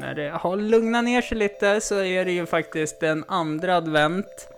[0.00, 4.48] när det har lugnat ner sig lite så är det ju faktiskt en andra advent.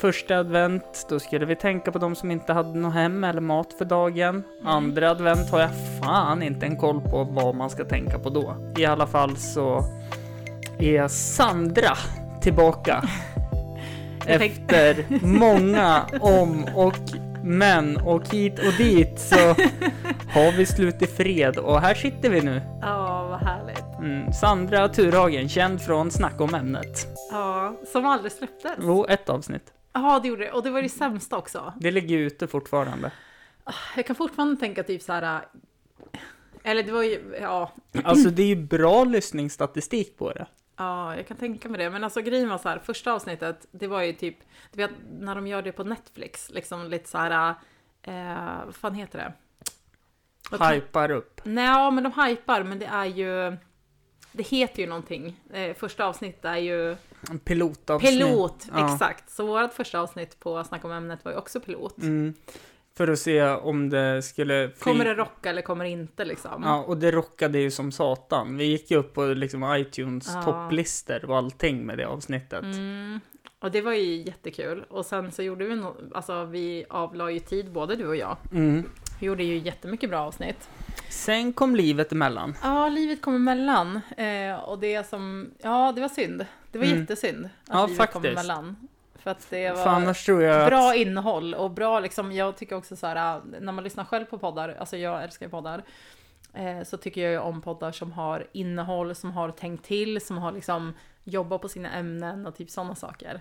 [0.00, 3.72] Första advent, då skulle vi tänka på de som inte hade något hem eller mat
[3.78, 4.42] för dagen.
[4.64, 5.70] Andra advent har jag
[6.02, 8.56] fan inte en koll på vad man ska tänka på då.
[8.78, 9.84] I alla fall så
[10.78, 11.96] är Sandra
[12.40, 13.04] tillbaka.
[14.26, 16.98] Efter många om och
[17.44, 19.36] men och hit och dit så
[20.30, 22.62] har vi slutit fred och här sitter vi nu.
[22.82, 23.73] Ja, vad härligt.
[24.04, 27.06] Mm, Sandra Turhagen, känd från Snack om ämnet.
[27.30, 28.72] Ja, som aldrig släpptes.
[28.80, 29.72] Jo, ett avsnitt.
[29.92, 30.52] Ja, det gjorde det.
[30.52, 31.72] Och det var det sämsta också.
[31.80, 33.12] Det ligger ute fortfarande.
[33.96, 35.40] Jag kan fortfarande tänka typ så här.
[36.62, 37.72] Eller det var ju, ja,
[38.04, 40.46] Alltså det är ju bra lyssningsstatistik på det.
[40.76, 41.90] ja, jag kan tänka mig det.
[41.90, 44.36] Men alltså grejen var så här, första avsnittet, det var ju typ,
[44.72, 44.90] du vet
[45.20, 47.54] när de gör det på Netflix, liksom lite så här,
[48.02, 49.32] eh, vad fan heter det?
[50.74, 51.40] Hypar upp.
[51.44, 53.56] Nej, men de hypar, men det är ju,
[54.36, 55.40] det heter ju någonting.
[55.52, 56.96] Eh, första avsnittet är ju
[57.30, 58.10] En pilotavsnitt.
[58.10, 58.94] pilot, Ja.
[58.94, 59.30] exakt.
[59.30, 61.98] Så vårt första avsnitt på Snack om ämnet var ju också pilot.
[62.02, 62.34] Mm.
[62.96, 64.68] För att se om det skulle...
[64.68, 66.62] fly- Kommer det rocka eller kommer det inte liksom?
[66.64, 68.56] Ja, och det rockade ju som satan.
[68.56, 70.42] Vi gick ju upp på liksom iTunes Ja.
[70.42, 72.62] topplistor och allting med det avsnittet.
[72.62, 73.20] Mm.
[73.58, 74.84] Och det var ju jättekul.
[74.90, 78.36] Och sen så gjorde vi, no- alltså vi avla ju tid, både du och jag.
[78.52, 78.90] Mm.
[79.20, 80.68] Vi gjorde ju jättemycket bra avsnitt.
[81.08, 82.56] Sen kom livet emellan.
[82.62, 84.00] Ja, livet kom emellan.
[84.16, 86.46] Eh, och det som, ja det var synd.
[86.72, 87.00] Det var Mm.
[87.00, 88.32] jättesynd att Ja, livet kom faktiskt.
[88.32, 88.88] emellan.
[89.18, 90.96] För att det var bra att...
[90.96, 94.76] innehåll och bra liksom, jag tycker också så här, när man lyssnar själv på poddar,
[94.80, 95.82] alltså jag älskar ju poddar.
[96.54, 100.38] Eh, så tycker jag ju om poddar som har innehåll, som har tänkt till, som
[100.38, 100.94] har liksom
[101.24, 103.40] jobbat på sina ämnen och typ sådana saker.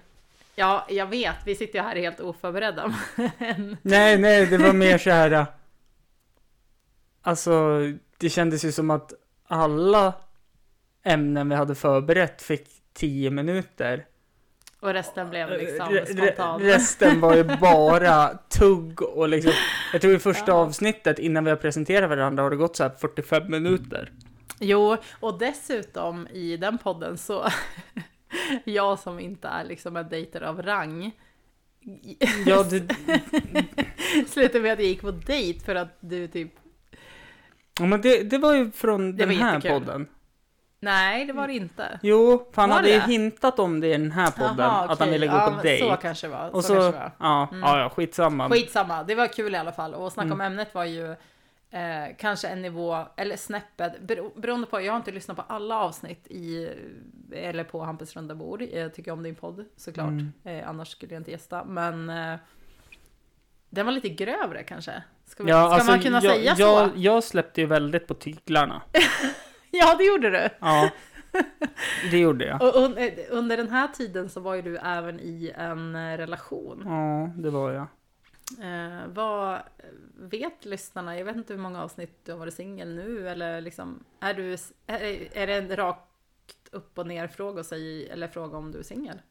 [0.55, 2.93] Ja, jag vet, vi sitter ju här helt oförberedda.
[3.37, 5.45] men- Nej, nej, det var mer så här...
[7.25, 7.79] Alltså,
[8.17, 9.13] det kändes ju som att
[9.47, 10.13] alla
[11.03, 14.05] ämnen vi hade förberett fick 10 minuter.
[14.79, 16.63] och resten blev liksom spontant.
[16.63, 19.51] resten var ju bara tugg och liksom...
[19.93, 20.55] Jag tror i första Ja.
[20.55, 24.11] avsnittet innan vi har presenterat varandra har det gått så här 45 minuter.
[24.59, 27.47] Jo, och dessutom i den podden så,
[28.63, 31.11] jag som inte är liksom en dejter av rang,
[32.45, 32.95] Ja, det,
[34.27, 36.51] slutade med att jag gick på dejt för att du typ
[37.79, 39.79] ja, men det, det var ju från Det den var här jättekul.
[39.79, 40.07] podden.
[40.79, 41.99] Nej, det var det inte.
[42.03, 43.05] Jo, för han Var hade ju det?
[43.05, 45.11] hintat om det i den här podden, Aha, att han okej.
[45.11, 45.89] ville gå på men dejt.
[45.89, 46.49] Så kanske det var.
[46.55, 47.11] Och så, kanske det var.
[47.19, 47.63] ja, Mm.
[47.63, 48.49] ja, ja, skitsamma.
[48.49, 49.93] Skitsamma, det var kul i alla fall.
[49.93, 50.51] Och snacka om Mm.
[50.51, 51.11] ämnet var ju
[51.71, 55.79] eh, kanske en nivå, eller snäppet, bero, beroende på, jag har inte lyssnat på alla
[55.79, 56.69] avsnitt i,
[57.31, 58.61] eller på Hampus runda bord.
[58.61, 60.31] Jag tycker om din podd såklart, Mm.
[60.43, 61.63] eh, annars skulle jag inte gästa.
[61.63, 62.35] Men eh,
[63.69, 65.03] den var lite grövre kanske.
[65.25, 66.95] Ska, vi, Ja, ska alltså, man kunna jag, säga jag, så?
[66.95, 68.81] Jag släppte ju väldigt på tyglarna.
[69.75, 70.49] Ja, det gjorde du.
[70.59, 70.89] Ja,
[72.11, 72.61] det gjorde jag.
[72.61, 76.17] Och un, eh, under den här tiden så var ju du även i en eh,
[76.17, 76.83] relation.
[76.85, 77.87] Ja, det var jag.
[78.61, 79.61] Eh, vad
[80.19, 81.17] vet lyssnarna?
[81.17, 84.53] Jag vet inte hur många avsnitt du har varit singel nu eller liksom är du
[84.87, 88.79] är, är det en rakt upp och ner fråga att säga eller fråga om du
[88.79, 89.21] är singel?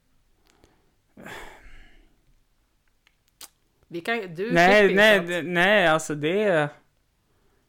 [3.92, 6.68] Vi kan du Nej, nej, nej, alltså det...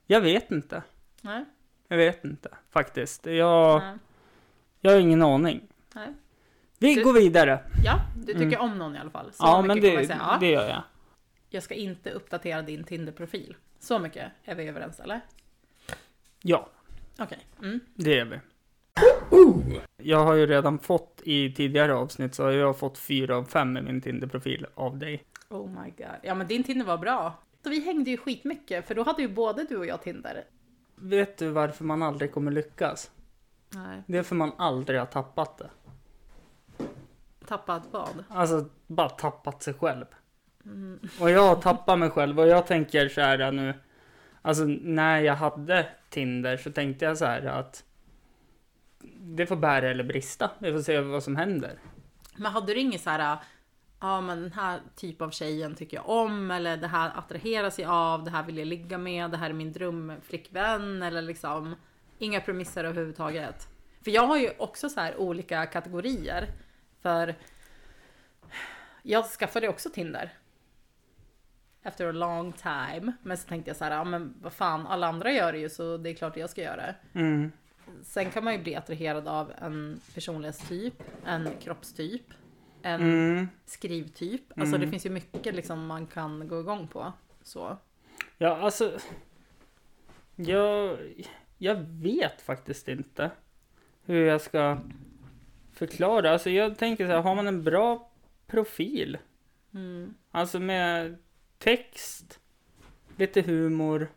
[0.08, 0.84] Jag vet inte.
[1.22, 1.46] nej,
[1.88, 3.26] Jag vet inte, faktiskt.
[3.26, 3.98] Jag, nej.
[4.82, 5.68] jag har ingen aning.
[5.96, 6.08] nej.
[6.80, 7.60] Vi Du- går vidare.
[7.86, 8.60] Ja, du tycker Mm.
[8.62, 9.32] om någon i alla fall.
[9.34, 9.88] Så Ja, men det.
[10.10, 10.38] Ja.
[10.40, 10.84] det gör jag.
[11.50, 13.56] Jag ska inte uppdatera din Tinder-profil.
[13.80, 15.22] Så mycket är vi överens eller?
[16.42, 16.70] Ja,
[17.20, 17.40] Okej.
[17.62, 17.80] Mm.
[17.96, 18.40] det är vi.
[19.98, 23.78] Jag har ju redan fått i tidigare avsnitt så har jag fått fyra av fem
[23.78, 25.24] i min Tinder-profil av dig.
[25.50, 26.16] Oh my god.
[26.24, 27.34] Ja men din Tinder var bra.
[27.64, 30.44] Så vi hängde ju skitmycket för då hade ju både du och jag Tinder.
[30.96, 33.12] Vet du varför man aldrig kommer lyckas?
[33.70, 34.04] Nej.
[34.08, 35.70] Det är för man aldrig har tappat det.
[37.48, 38.24] Tappat vad?
[38.30, 40.06] Alltså, bara tappat sig själv.
[41.20, 43.74] Och jag har tappat mig själv och jag tänker så här nu.
[44.42, 47.84] Alltså när jag hade Tinder så tänkte jag så här att
[49.20, 50.52] det får bära eller brista.
[50.60, 51.80] Vi får se vad som händer.
[52.36, 53.38] Men hade du inget så här,
[54.00, 57.92] ja men den här typ av tjejen tycker jag om eller det här attraheras jag
[57.92, 61.76] av, det här vill jag ligga med, det här är min drömflickvän eller liksom
[62.18, 63.68] inga premisser överhuvudtaget.
[64.04, 66.48] För jag har ju också så här olika kategorier.
[67.02, 67.36] För
[69.02, 70.34] jag skaffade också Tinder.
[71.84, 73.14] After a long time.
[73.24, 75.70] Men så tänkte jag så här, ja men vad fan, alla andra gör det ju
[75.70, 76.96] så det är klart jag ska göra det.
[77.14, 77.52] Mm.
[78.04, 82.24] Sen kan man ju bli attraherad av en personlighetstyp, en kroppstyp,
[82.82, 83.48] en Mm.
[83.66, 84.42] skrivtyp.
[84.60, 84.92] Alltså det Mm.
[84.92, 87.14] finns ju mycket liksom man kan gå igång på.
[87.44, 87.78] Så.
[88.38, 89.00] Ja, alltså.
[90.36, 90.98] Jag,
[91.58, 93.32] jag vet faktiskt inte.
[94.06, 94.78] hur jag ska
[95.74, 96.32] förklara.
[96.32, 98.12] Alltså jag tänker så här, har man en bra
[98.48, 99.18] profil,
[99.74, 100.14] Mm.
[100.32, 101.18] alltså med
[101.58, 102.40] text,
[103.18, 104.08] lite humor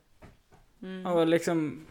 [0.83, 1.07] Mm.
[1.07, 1.87] och liksom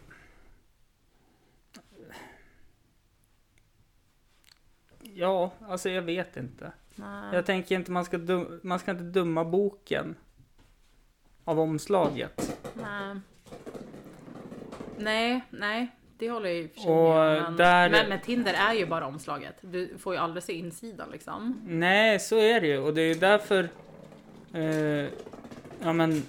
[5.18, 6.72] Ja, alltså jag vet inte.
[6.96, 7.30] Nej.
[7.36, 10.16] Jag tänker inte man ska, dum- man ska inte dumma boken
[11.44, 12.58] av omslaget.
[12.74, 13.16] Nej.
[14.98, 15.88] Nej, nej.
[16.18, 18.86] Det håller jag i och för sig med men, där- men, men Tinder är ju
[18.86, 19.56] bara omslaget.
[19.62, 21.62] Du får ju aldrig se insidan liksom.
[21.68, 23.70] Nej, så är det ju och det är ju därför
[24.54, 25.10] eh,
[25.84, 26.24] Ja men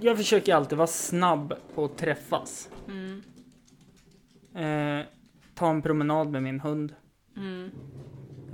[0.00, 2.70] Jag försöker alltid vara snabb på att träffas.
[2.88, 3.22] Mm.
[4.54, 5.06] Eh,
[5.54, 6.94] ta en promenad med min hund.
[7.36, 7.70] Mm.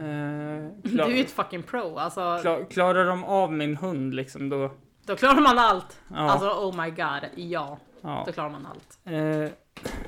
[0.02, 1.98] Eh, Du klar, är ju ett fucking pro.
[1.98, 4.70] Alltså, klar, klarar de av min hund liksom då?
[5.06, 6.00] Då klarar man allt.
[6.08, 6.16] Ja.
[6.16, 7.78] Alltså oh my god, ja.
[8.00, 8.22] ja.
[8.26, 8.98] Då klarar man allt.
[9.04, 9.50] Eh,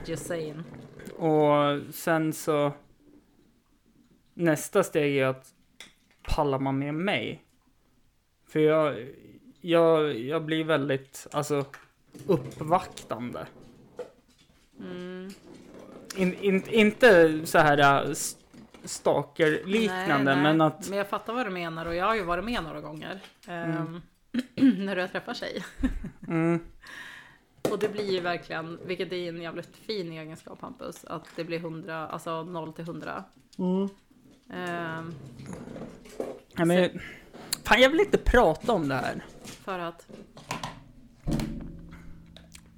[0.07, 0.65] Just saying.
[1.19, 2.73] och sen så
[4.35, 5.47] Nästa steg är att
[6.23, 7.45] pallar man med mig?
[8.49, 9.09] För jag,
[9.61, 11.65] jag, jag blir väldigt, alltså
[12.27, 13.47] uppvaktande.
[14.81, 15.31] Mm.
[16.17, 18.15] In, in, inte så här äh,
[18.85, 20.43] stalker-liknande, Nej, nej.
[20.43, 20.89] men att...
[20.89, 23.21] Men jag fattar vad du menar och jag har ju varit med några gånger.
[23.49, 24.03] ehm,
[24.55, 25.65] när du har träffat tjej.
[26.29, 26.61] Mm,
[27.71, 31.59] Och det blir ju verkligen, vilket är en jävligt fin egenskap Hampus, att det blir
[31.59, 33.25] 100, alltså 0 till 100.
[34.53, 35.15] Ehm,
[36.57, 37.01] ja, men,
[37.65, 39.25] fan, jag vill inte prata om det här.
[39.45, 40.07] för att,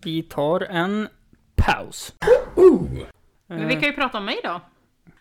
[0.03, 1.09] Vi tar en
[1.57, 2.15] paus.
[3.47, 4.61] men vi kan ju prata om mig då.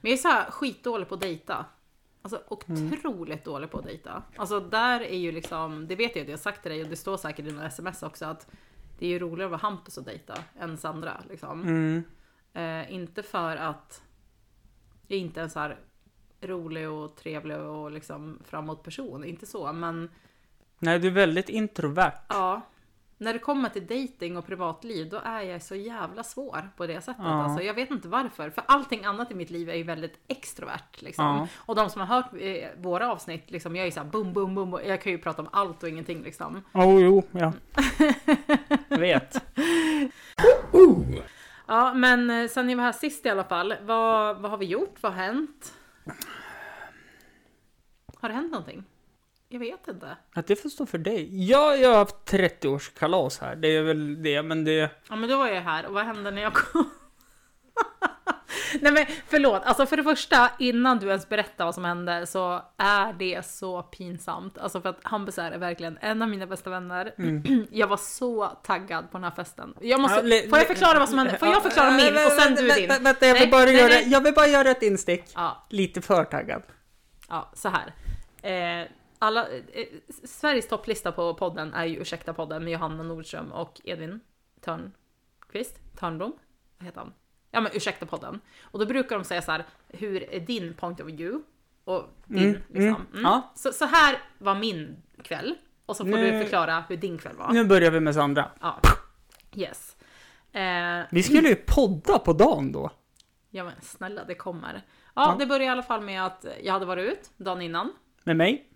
[0.06, 1.66] Men jag är så här skitdålig på att dejta.
[2.22, 2.94] Alltså Mm.
[2.94, 4.24] otroligt dålig på att dejta.
[4.36, 6.90] Alltså där är ju liksom, det vet jag att jag har sagt till dig och
[6.90, 8.48] det står säkert i dina sms också att
[9.00, 11.62] det är ju roligare att vara Hampus och dejta än Sandra liksom.
[11.62, 12.04] Mm.
[12.54, 14.04] Eh, inte för att
[15.08, 15.80] jag inte är en så här
[16.42, 20.10] rolig och trevlig och liksom framåt person, inte så, men
[20.80, 22.20] Nej, du är väldigt introvert.
[22.30, 22.62] ja.
[23.18, 27.02] När det kommer till dating och privatliv, då är jag så jävla svår på det
[27.02, 27.24] sättet.
[27.24, 27.44] Ja.
[27.44, 31.02] Alltså, jag vet inte varför, för allting annat i mitt liv är ju väldigt extrovert.
[31.02, 31.26] Liksom.
[31.26, 31.48] Ja.
[31.58, 34.56] Och de som har hört eh, våra avsnitt, liksom, jag är ju såhär boom, boom,
[34.56, 34.80] boom.
[34.86, 36.62] Jag kan ju prata om allt och ingenting liksom.
[36.74, 37.54] Oh, jo, ja.
[38.88, 39.46] Jag vet.
[41.68, 44.66] Ja, men eh, sen ni var här sist i alla fall, vad, vad har vi
[44.66, 44.96] gjort?
[45.02, 45.74] Vad har hänt?
[48.22, 48.84] Har det hänt någonting?
[49.56, 50.18] Jag vet inte.
[50.36, 51.48] Att det får stå för dig.
[51.50, 53.56] Ja, jag har haft 30-årskalas här.
[53.56, 54.90] Det är väl det, men det...
[55.10, 56.90] Ja men då var jag här och vad hände när jag kom?
[58.82, 62.62] Nej men förlåt, alltså för det första innan du ens berättar vad som hände så
[62.78, 64.58] är det så pinsamt.
[64.58, 67.14] Alltså för att Hampus är verkligen en av mina bästa vänner.
[67.72, 69.74] Jag var så taggad på den här festen.
[69.82, 71.38] Jag måste, Ja, får jag förklara vad som hände?
[71.38, 72.90] Får jag förklara Ja, min och sen du din?
[72.90, 74.08] vä- Vänta, jag vill, Nej, bara nej, göra, nej.
[74.12, 75.24] jag vill bara göra ett instick.
[75.36, 76.64] Ja, Lite för taggad.
[77.30, 77.94] Ja, så här.
[78.82, 78.88] Eh,
[79.20, 79.88] alla, eh,
[80.24, 84.20] Sveriges topplista på podden är ju Ursäkta podden med Johanna Nordström och Edvin
[84.62, 86.34] Törnqvist, Törnblom,
[86.78, 87.14] vad heter han?
[87.52, 88.40] Ja men Ursäkta podden.
[88.62, 91.44] Och då brukar de säga så här, hur är din point of view?
[91.84, 92.82] Och din Mm, liksom.
[92.82, 93.24] mm, Mm.
[93.24, 93.52] ja.
[93.56, 95.56] Så, så här var min kväll.
[95.86, 97.54] Och så får Nu- du förklara hur din kväll var.
[97.54, 98.50] Nu börjar vi med Sandra.
[98.62, 98.80] Ja.
[99.56, 99.96] Yes.
[100.52, 102.90] Eh, Vi skulle ju podda på dagen då.
[103.50, 104.74] ja men snälla, det kommer.
[104.74, 104.82] Ja,
[105.16, 105.36] Ja.
[105.40, 107.92] det började i alla fall med att jag hade varit ut dagen innan.
[108.24, 108.70] Med mig.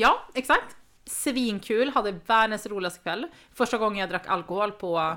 [0.00, 0.76] Ja, exakt.
[1.04, 3.26] Svinkul, hade världens roligaste kväll.
[3.52, 5.16] Första gången jag drack alkohol på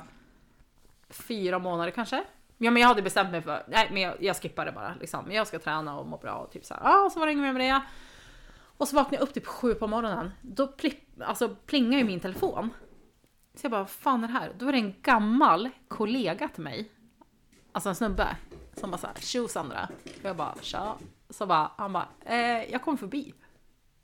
[1.10, 2.24] fyra månader kanske.
[2.58, 5.32] Ja, men jag hade bestämt mig för, nej men jag, jag skippar det bara liksom.
[5.32, 6.82] Jag ska träna och må bra och typ så här.
[6.84, 7.82] Ah, så var det inget mer med det.
[8.78, 10.32] Och så vaknade jag upp typ sju på morgonen.
[10.42, 12.70] Då plipp, alltså, plingar ju min telefon.
[13.56, 14.52] Så jag bara, vad fan är det här?
[14.58, 16.92] Då är det en gammal kollega till mig.
[17.72, 18.36] Alltså en snubbe.
[18.74, 19.90] Som bara såhär, tjo Sandra.
[20.04, 20.96] Och jag bara, tja.
[21.30, 23.34] Så bara, han bara, eh, jag kom förbi.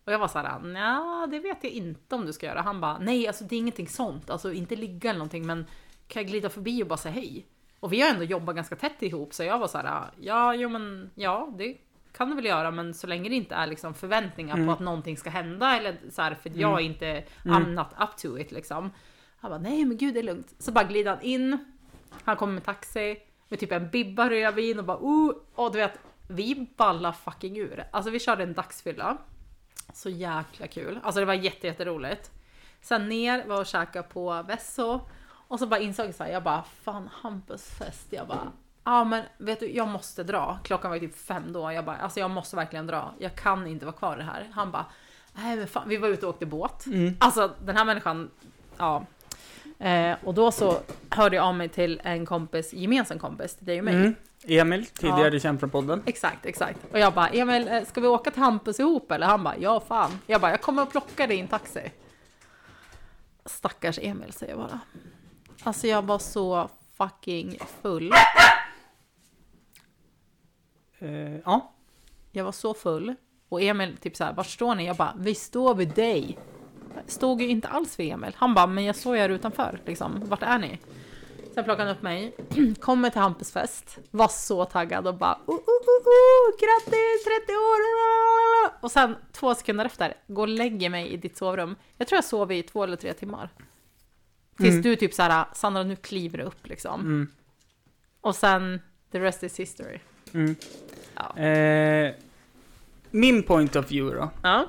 [0.09, 2.61] Och jag var såhär, nja det vet jag inte om du ska göra.
[2.61, 4.29] Han bara, nej alltså det är ingenting sånt.
[4.29, 5.65] Alltså inte ligga eller någonting men
[6.07, 7.45] kan jag glida förbi och bara säga hej?
[7.79, 11.09] Och vi har ändå jobbat ganska tätt ihop så jag var såhär, ja jo men
[11.15, 11.77] ja det
[12.11, 15.17] kan du väl göra men så länge det inte är liksom förväntningar på att någonting
[15.17, 18.91] ska hända eller så här, för jag är inte, I'm not up to it liksom.
[19.39, 20.53] Han bara, nej men gud det är lugnt.
[20.59, 21.57] Så bara glider han in,
[22.23, 23.17] han kommer med taxi
[23.49, 27.83] med typ en bibba rödvin och bara oh, och du vet, vi ballar fucking ur.
[27.91, 29.17] Alltså vi körde en dagsfylla.
[29.93, 30.99] Så jäkla kul.
[31.03, 32.31] Alltså det var jätte, jätteroligt.
[32.81, 35.01] Sen ner var och käka på Vesso.
[35.29, 38.07] Och så bara insåg jag så här, jag bara fan Hampus fest.
[38.09, 38.51] Jag bara
[38.83, 40.59] ja men vet du jag måste dra.
[40.63, 41.71] Klockan var ju typ fem då.
[41.71, 43.13] Jag bara alltså jag måste verkligen dra.
[43.19, 44.47] Jag kan inte vara kvar i det här.
[44.51, 44.85] Han bara
[45.33, 46.85] nej men fan vi var ute och åkte båt.
[47.19, 48.31] Alltså den här människan,
[48.77, 49.05] ja.
[49.79, 53.79] Eh, och då så hörde jag av mig till en kompis, gemensam kompis till dig
[53.79, 53.95] och mig.
[53.95, 54.15] Mm.
[54.47, 56.03] Emil, tidigare känd från podden.
[56.05, 56.79] Exakt, exakt.
[56.91, 59.27] Och jag bara, Emil, eh, ska vi åka till Hampus ihop eller?
[59.27, 60.11] Han bara, ja fan.
[60.27, 61.91] Jag bara, jag kommer och plockar dig i en taxi.
[63.45, 64.79] Stackars Emil säger jag bara.
[65.63, 68.11] Alltså jag var så fucking full.
[70.99, 71.73] Eh, ja.
[72.31, 73.15] Jag var så full.
[73.49, 74.85] Och Emil typ så här, vart står ni?
[74.85, 76.37] Jag bara, vi står vid dig.
[77.05, 78.31] Stod ju inte alls vid Emil.
[78.35, 80.21] Han bara, men jag står ju här utanför liksom.
[80.25, 80.79] Vart är ni?
[81.59, 82.35] Sen plockade han upp mig,
[82.79, 87.51] kommer till Hampus fest, var så taggad och bara oh, oh, oh, oh, grattis 30
[87.53, 87.79] år!
[88.83, 91.75] Och sen två sekunder efter, går och lägger mig i ditt sovrum.
[91.97, 93.49] Jag tror jag sov i två eller tre timmar.
[94.57, 94.81] Tills Mm.
[94.81, 97.01] du typ så här, Sandra nu kliver du upp liksom.
[97.01, 97.27] Mm.
[98.21, 99.99] Och sen, the rest is history.
[100.33, 100.55] Mm.
[101.15, 101.37] Ja.
[101.43, 102.13] Eh,
[103.11, 104.29] min point of view då.
[104.43, 104.67] ja.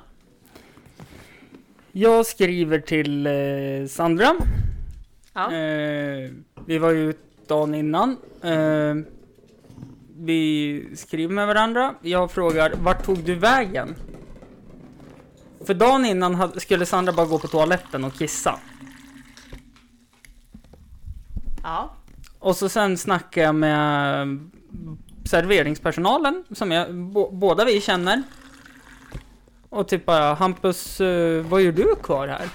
[1.93, 4.37] Jag skriver till eh, Sandra.
[5.33, 5.53] Ja.
[5.53, 6.31] Eh,
[6.67, 8.17] vi var ju ut dagen innan.
[8.43, 8.95] Eh,
[10.17, 11.95] vi skriver med varandra.
[12.01, 13.95] Jag frågar, vart tog du vägen?
[15.67, 18.59] För dagen innan skulle Sandra bara gå på toaletten och kissa.
[21.63, 21.97] ja.
[22.39, 24.39] Och så sen snackade jag med
[25.25, 26.95] serveringspersonalen, som jag,
[27.33, 28.23] båda vi känner.
[29.69, 32.49] Och typ bara, Hampus, eh, vad gör du kvar här?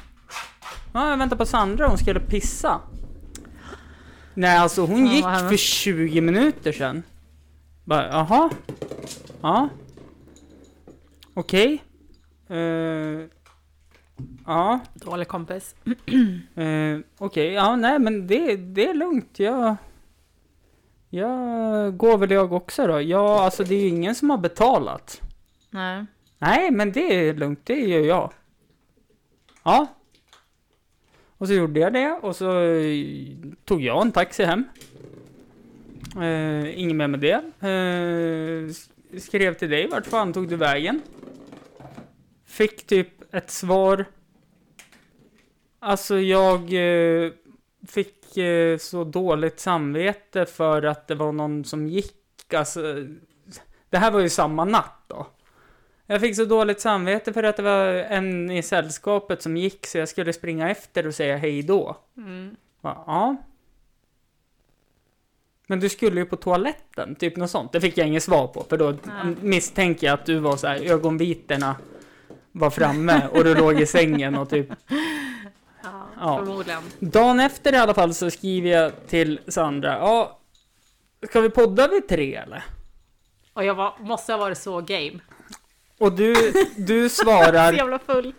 [0.95, 2.81] Ja, jag väntar på Sandra, hon skulle pissa.
[4.33, 7.03] Nej, alltså hon Ja, gick för 20 minuter sedan.
[7.83, 8.49] Bara, jaha?
[9.41, 9.69] Ja.
[11.33, 11.83] Okej.
[12.47, 12.57] Eh,
[14.45, 14.79] ja.
[14.93, 15.75] Dålig kompis.
[16.55, 19.39] Eh, Okej, ja nej men det, det är lugnt.
[19.39, 19.75] Jag,
[21.09, 23.01] jag går väl jag också då.
[23.01, 25.21] Ja, alltså det är ju ingen som har betalat.
[25.69, 26.05] Nej.
[26.37, 28.31] Nej, men det är lugnt, det gör jag.
[29.63, 29.87] Ja.
[31.37, 32.97] Och så gjorde jag det och så eh,
[33.65, 34.63] tog jag en taxi hem.
[36.21, 37.67] Eh, inget mer med det.
[37.69, 41.01] Eh, skrev till dig, vart fan tog du vägen?
[42.45, 44.05] Fick typ ett svar.
[45.79, 47.31] Alltså jag eh,
[47.87, 52.53] fick eh, så dåligt samvete för att det var någon som gick.
[52.53, 53.05] Alltså,
[53.89, 55.27] det här var ju samma natt då.
[56.07, 59.97] Jag fick så dåligt samvete för att det var en i sällskapet som gick så
[59.97, 61.97] jag skulle springa efter och säga hej då.
[62.17, 62.55] Mm.
[62.81, 63.35] Ja.
[65.67, 67.71] Men du skulle ju på toaletten, typ något sånt.
[67.71, 69.35] Det fick jag inget svar på, för då Nej.
[69.41, 71.75] misstänker jag att du var så här, ögonvitorna
[72.51, 74.67] var framme och du låg i sängen och typ.
[75.83, 76.37] Ja, Ja.
[76.37, 76.81] förmodligen.
[76.99, 80.39] Dagen efter i alla fall så skriver jag till Sandra, ja,
[81.29, 82.63] ska vi podda vid tre eller?
[83.53, 85.19] Och jag var, måste ha varit så game.
[85.97, 86.33] Och du,
[86.77, 88.33] du Så svarar, jävla full.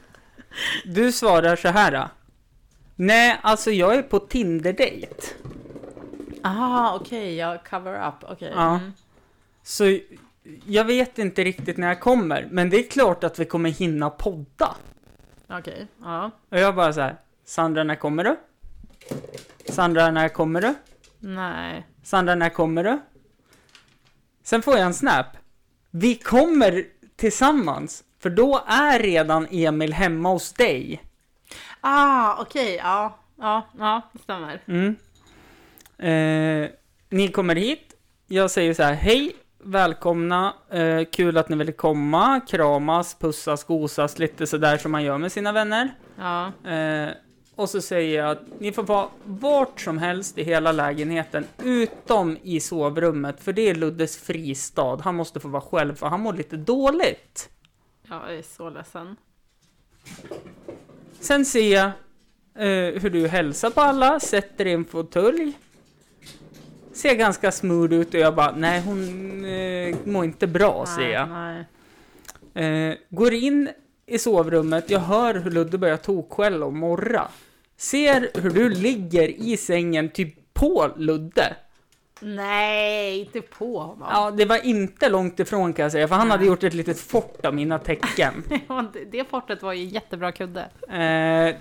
[0.85, 2.09] du svarar så här.
[2.97, 5.27] Nej, alltså jag är på Tinder-date.
[6.43, 8.15] Ah, okej, jag cover up.
[8.23, 8.53] Okej.
[8.55, 8.77] Ja.
[8.77, 8.93] Mm.
[9.63, 9.99] Så
[10.67, 14.11] jag vet inte riktigt när jag kommer, men det är klart att vi kommer hinna
[14.11, 14.77] podda.
[15.49, 16.31] Okej, ja.
[16.49, 18.37] Och jag bara så här, Sandra när kommer du?
[19.69, 20.75] Sandra när kommer du?
[21.19, 21.87] Nej.
[22.03, 22.99] Sandra när kommer du?
[24.43, 25.27] Sen får jag en snap.
[25.91, 26.85] Vi kommer
[27.17, 31.03] tillsammans, för då är redan Emil hemma hos dig.
[31.81, 33.19] Ah, okej, ja.
[33.39, 34.63] Ja, ja, det stämmer.
[34.67, 34.97] Mm.
[35.99, 36.71] Eh,
[37.09, 37.95] ni kommer hit.
[38.27, 44.19] Jag säger så här, hej, välkomna, eh, kul att ni ville komma, kramas, pussas, gosas,
[44.19, 45.95] lite sådär som man gör med sina vänner.
[46.19, 46.47] Ja.
[46.71, 47.11] Eh,
[47.57, 52.39] och så säger jag att ni får vara vart som helst i hela lägenheten, utom
[52.43, 54.97] i sovrummet, för det är Luddes fristad.
[54.97, 57.49] Han måste få vara själv, för han mår lite dåligt.
[58.09, 59.17] Jag är så ledsen.
[61.21, 61.87] Sen ser jag
[62.67, 65.53] eh, hur du hälsar på alla, sätter dig i en fåtölj.
[66.93, 71.29] Ser ganska smooth ut och jag bara, nej hon eh, mår inte bra, ser jag.
[71.29, 71.65] Nej.
[72.55, 73.69] Eh, går in
[74.07, 77.29] i sovrummet, jag hör hur Ludde börjar tokskälla och morra.
[77.77, 81.57] Ser hur du ligger i sängen, typ på Ludde.
[82.21, 84.09] Nej, inte på honom.
[84.11, 87.01] Ja, det var inte långt ifrån kan jag säga, för han hade gjort ett litet
[87.01, 88.43] fort av mina tecken.
[89.11, 90.69] Det fortet var ju jättebra kudde.
[90.89, 91.55] Eh,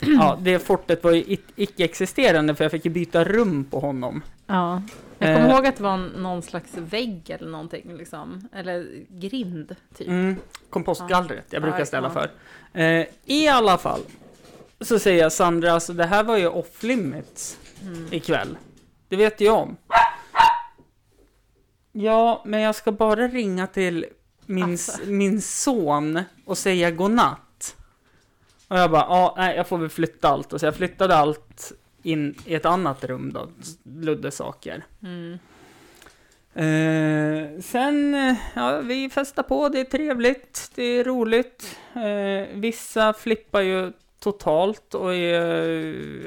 [0.00, 4.22] ja, det fortet var ju icke-existerande för jag fick ju byta rum på honom.
[4.46, 4.82] Ja.
[5.18, 5.54] Jag kommer Eh.
[5.54, 8.48] ihåg att det var någon slags vägg eller någonting liksom.
[8.52, 10.08] Eller grind, typ.
[10.08, 10.36] Mm,
[10.70, 12.20] kompostgallret, jag brukar Ja, ställa ja.
[12.72, 12.80] för.
[12.80, 14.00] Eh, I alla fall,
[14.80, 18.06] så säger jag Sandra, alltså det här var ju off limits Mm.
[18.10, 18.58] ikväll.
[19.08, 19.76] Det vet jag om.
[21.92, 24.06] Ja, men jag ska bara ringa till
[24.46, 25.00] min, Alltså.
[25.06, 27.76] min son och säga godnatt.
[28.68, 30.52] Och jag bara, ja, nej, jag får väl flytta allt.
[30.52, 33.48] Och så jag flyttade allt in i ett annat rum då,
[33.82, 34.84] Luddes saker.
[35.02, 35.38] Mm.
[36.54, 38.16] Eh, sen,
[38.54, 41.78] ja, vi festar på, det är trevligt, det är roligt.
[41.94, 43.92] Eh, vissa flippar ju
[44.32, 45.68] totalt och är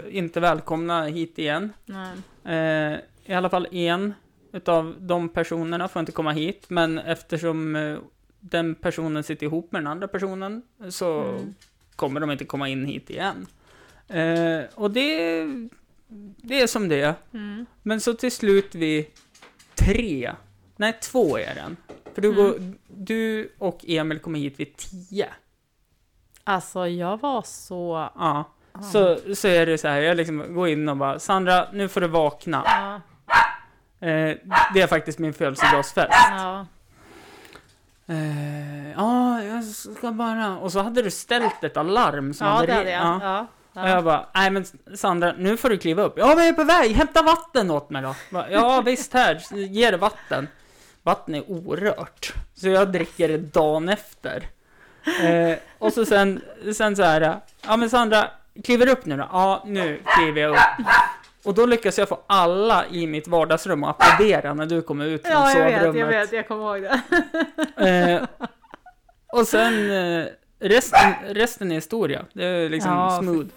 [0.08, 1.74] eh, inte välkomna hit igen.
[2.46, 2.94] Eh,
[3.26, 4.14] I alla fall en
[4.52, 7.98] utav de personerna får inte komma hit, men eftersom eh,
[8.40, 11.54] den personen sitter ihop med den andra personen så Mm.
[11.96, 13.46] kommer de inte komma in hit igen.
[14.08, 15.44] Eh, och det,
[16.38, 17.14] det är som det är.
[17.34, 17.66] Mm.
[17.84, 19.06] Men så till slut vid
[19.76, 20.32] tre,
[20.78, 21.78] nej två är den.
[22.14, 22.38] För du, Mm.
[22.44, 25.28] går, du och Emil kommer hit vid tio.
[26.50, 28.10] Alltså jag var så...
[28.16, 28.46] Ja.
[28.74, 28.82] Ah.
[28.82, 32.02] Så, så är det så här, jag liksom går in och bara, Sandra, nu får
[32.02, 32.62] du vakna.
[32.66, 33.02] Ja,
[34.08, 34.36] Eh,
[34.74, 36.10] det är faktiskt min födelsedagsfest.
[36.32, 36.66] ja.
[38.08, 40.58] Eh, Ja, jag ska bara...
[40.58, 43.02] Och så hade du ställt ett alarm som ja hade det hade jag.
[43.02, 43.20] ja.
[43.74, 43.82] Ja.
[43.82, 44.02] Och jag Ja.
[44.02, 44.66] bara, nej men
[44.96, 46.14] Sandra, nu får du kliva upp.
[46.18, 48.16] Ja, men jag är på väg, hämta vatten åt mig då.
[48.50, 50.48] Ja, visst här, ge det vatten.
[51.04, 52.34] Vatten är orört.
[52.54, 54.44] Så jag dricker det dagen efter.
[55.24, 56.42] Eh, och så sen,
[56.78, 58.28] sen så här, ja men Sandra,
[58.64, 59.28] kliver upp nu då?
[59.32, 60.58] Ja, nu kliver jag upp.
[61.44, 65.22] Och då lyckas jag få alla i mitt vardagsrum att applådera när du kommer ut
[65.22, 65.96] från ja, jag sovrummet.
[65.96, 67.00] vet, jag vet, jag kommer ihåg
[67.78, 67.88] det.
[67.90, 68.46] Eh,
[69.40, 70.26] och sen eh,
[70.60, 72.26] resten, resten är historia.
[72.34, 73.48] Det är liksom Ja, smooth.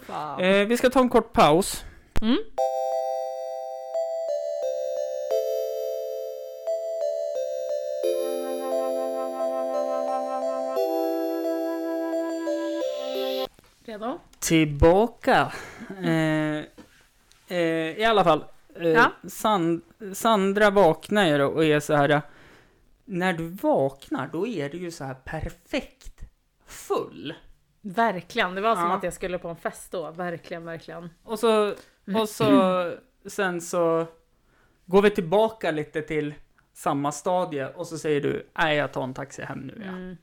[0.44, 1.84] Eh, vi ska ta en kort paus.
[2.22, 2.38] Mm.
[14.42, 15.52] Tillbaka.
[16.02, 16.64] Eh,
[17.48, 18.44] eh, I alla fall.
[18.76, 19.12] Eh, Ja.
[19.28, 19.82] San,
[20.14, 22.08] Sandra vaknar ju då och är så här.
[22.08, 22.20] eh,
[23.04, 26.20] När du vaknar, då är du ju så här perfekt
[26.66, 27.34] full.
[27.80, 28.96] Verkligen, det var som Ja.
[28.96, 30.10] att jag skulle på en fest då.
[30.10, 31.10] Verkligen, verkligen.
[31.24, 31.74] Och så,
[32.20, 32.92] och så
[33.26, 34.06] sen så
[34.86, 36.34] går vi tillbaka lite till
[36.72, 39.82] samma stadie och så säger du, nej jag tar en taxi hem nu.
[39.84, 39.88] Ja.
[39.92, 40.16] Mm.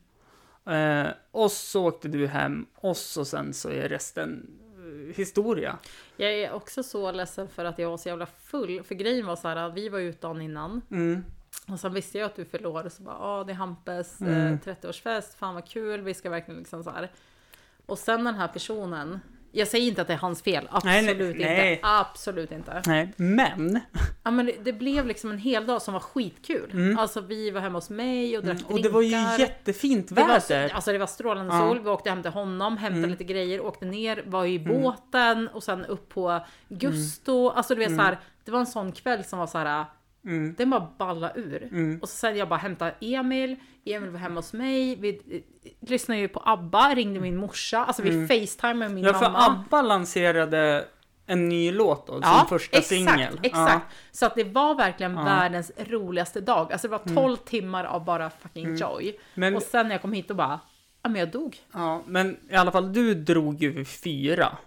[0.69, 5.77] Eh, och så åkte du hem och så sen så är resten eh, historia.
[6.17, 8.83] Jag är också så ledsen för att jag var så jävla full.
[8.83, 10.81] För grejen var så här, att vi var ute dagen innan.
[10.91, 11.25] Mm.
[11.67, 12.45] Och sen visste jag att du
[12.85, 14.53] och så bara, ja det är Hampes Mm.
[14.53, 17.11] eh, 30-årsfest, fan vad kul, vi ska verkligen liksom så här.
[17.85, 19.19] Och sen den här personen,
[19.51, 21.71] jag säger inte att det är hans fel, absolut nej, nej.
[21.73, 21.79] inte.
[21.87, 22.81] Absolut inte.
[22.87, 23.79] Nej, men.
[24.23, 26.69] Ja, men det, det blev liksom en hel dag som var skitkul.
[26.73, 26.97] Mm.
[26.97, 29.09] Alltså vi var hemma hos mig och drack Mm, och det var ju
[29.39, 30.73] jättefint Det var, så, väder.
[30.75, 31.59] alltså det var strålande Ja.
[31.59, 33.09] sol, vi åkte hem till honom, hämtade Mm.
[33.09, 34.81] lite grejer, åkte ner, var i Mm.
[34.81, 37.49] båten och sen upp på Gusto.
[37.49, 39.85] Alltså du vet så här, det var en sån kväll som var så här,
[40.25, 40.55] Mm.
[40.57, 41.63] den bara balla ur.
[41.63, 41.99] Mm.
[42.01, 46.19] Och så sen jag bara hämtade Emil, Emil var hemma hos mig, vi eh, lyssnade
[46.21, 48.27] ju på ABBA, ringde min morsa, alltså vi Mm.
[48.27, 49.45] facetimade med min Ja, för mamma.
[49.45, 50.87] ABBA lanserade
[51.25, 53.39] en ny låt då, som första exakt, singel.
[53.43, 53.85] Exakt.
[54.11, 55.23] Så att det var verkligen Ja.
[55.23, 56.71] världens roligaste dag.
[56.73, 59.17] Alltså det var 12 timmar av bara fucking joy.
[59.35, 60.59] Men, Och sen när jag kom hit och bara,
[61.03, 61.57] ja men jag dog.
[61.73, 64.57] ja, men i alla fall, du drog ju vid fyra.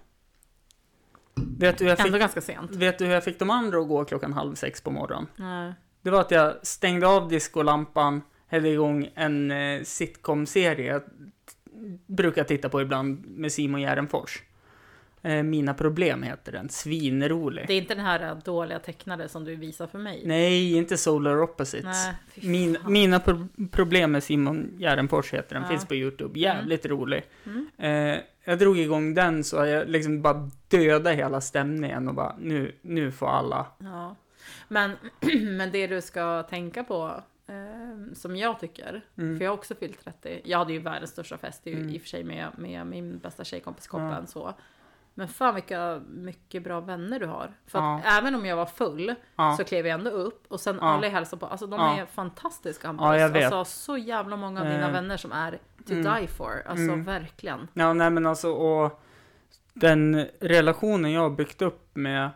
[1.59, 2.70] Vet du, jag Ändå fick, ganska sent.
[2.70, 5.27] vet du hur jag fick de andra att gå klockan halv sex på morgonen?
[5.37, 5.72] Nej.
[6.03, 8.22] Det var att jag stängde av diskolampan,
[8.53, 11.03] hällde igång en eh, sitcom-serie jag
[12.07, 14.43] brukar titta på ibland med Simon Gärdenfors.
[15.23, 17.65] Eh, Mina problem heter den, svinrolig.
[17.69, 20.23] Det är inte den här dåliga tecknade som du visar för mig.
[20.27, 21.85] Nej, inte Solar Opposites.
[21.85, 25.69] Nej, Min, mina pro problem med Simon Gärdenfors heter den, Ja.
[25.69, 26.38] finns på Youtube.
[26.41, 27.23] Jävligt rolig.
[27.47, 27.67] Mm.
[27.79, 32.73] Eh, jag drog igång den så jag liksom bara dödade hela stämningen och bara nu,
[32.83, 33.67] nu får alla.
[33.79, 34.17] Ja.
[34.69, 34.91] Men,
[35.57, 39.37] men det du ska tänka på, eh, som jag tycker, Mm.
[39.38, 40.41] för jag har också fyllt 30.
[40.45, 41.88] Jag hade ju världens största fest Mm.
[41.91, 44.27] i och för sig med, med min bästa tjejkompis Koppen Ja.
[44.27, 44.55] så.
[45.15, 47.53] Men fan vilka mycket bra vänner du har.
[47.67, 48.11] För att Ja.
[48.19, 50.87] även om jag var full Ja, så klev jag ändå upp och sen Ja.
[50.88, 51.47] alla hälsade på.
[51.47, 53.05] Alltså de är fantastiska Hampus.
[53.05, 53.53] Ja, jag vet.
[53.53, 54.93] Alltså så jävla många av dina Eh.
[54.93, 56.15] vänner som är to Mm.
[56.21, 56.62] die for.
[56.67, 57.05] Alltså Mm.
[57.05, 57.69] verkligen.
[57.73, 59.03] ja nej men alltså och
[59.75, 62.31] den relationen jag har byggt upp med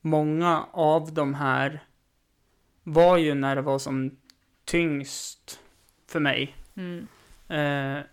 [0.00, 1.84] många av de här
[2.82, 4.16] var ju när det var som
[4.68, 5.60] tyngst
[6.06, 6.56] för mig.
[6.74, 7.06] Mm.
[7.48, 8.04] Eh,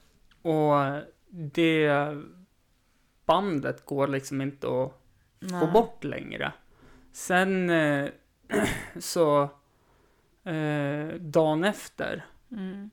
[0.42, 1.92] och det
[3.26, 4.92] bandet går liksom inte att
[5.50, 5.72] få Nej.
[5.74, 6.52] bort längre.
[7.12, 8.10] Sen eh,
[9.00, 9.42] så
[10.44, 12.90] eh, dagen efter, Mm.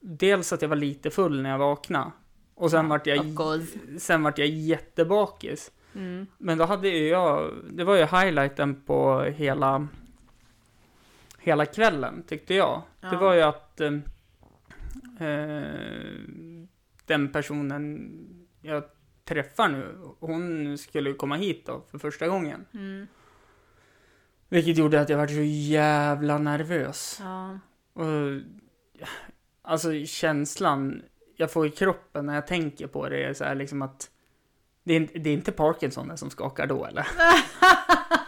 [0.00, 2.10] dels att jag var lite full när jag vaknade
[2.54, 3.26] och sen vart jag,
[3.98, 5.70] sen vart jag jättebakis.
[5.94, 6.26] Mm.
[6.38, 9.88] Men då hade ju jag, det var ju highlighten på hela,
[11.42, 12.82] hela kvällen tyckte jag.
[13.00, 13.18] Det Ja.
[13.18, 13.92] var ju att eh,
[15.28, 16.20] eh,
[17.06, 18.10] den personen
[18.62, 18.84] jag
[19.24, 22.66] träffar nu, hon skulle komma hit då för första gången.
[22.74, 23.06] Mm.
[24.48, 27.18] Vilket gjorde att jag var så jävla nervös.
[27.22, 27.58] Ja.
[27.92, 28.40] Och,
[29.62, 31.02] alltså känslan
[31.36, 34.10] jag får i kroppen när jag tänker på det är så här liksom att
[34.84, 37.06] det är, inte- det är inte Parkinson som skakar då eller?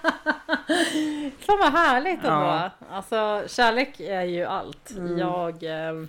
[1.38, 2.28] Fan vad härligt ändå.
[2.30, 2.70] Ja.
[2.90, 4.90] Alltså kärlek är ju allt.
[4.90, 5.18] Mm.
[5.18, 5.62] Jag...
[5.62, 6.04] Eh,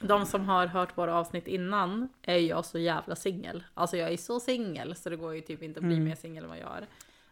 [0.00, 3.64] de som har hört våra avsnitt innan är jag så jävla singel.
[3.74, 6.04] Alltså jag är så singel så det går ju typ inte att bli Mm.
[6.08, 6.86] mer singel än vad jag är.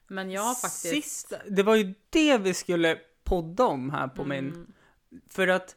[0.07, 0.89] Men jag har faktiskt...
[1.29, 4.73] Sist, det var ju det vi skulle podda om här på min Mm,
[5.29, 5.77] För att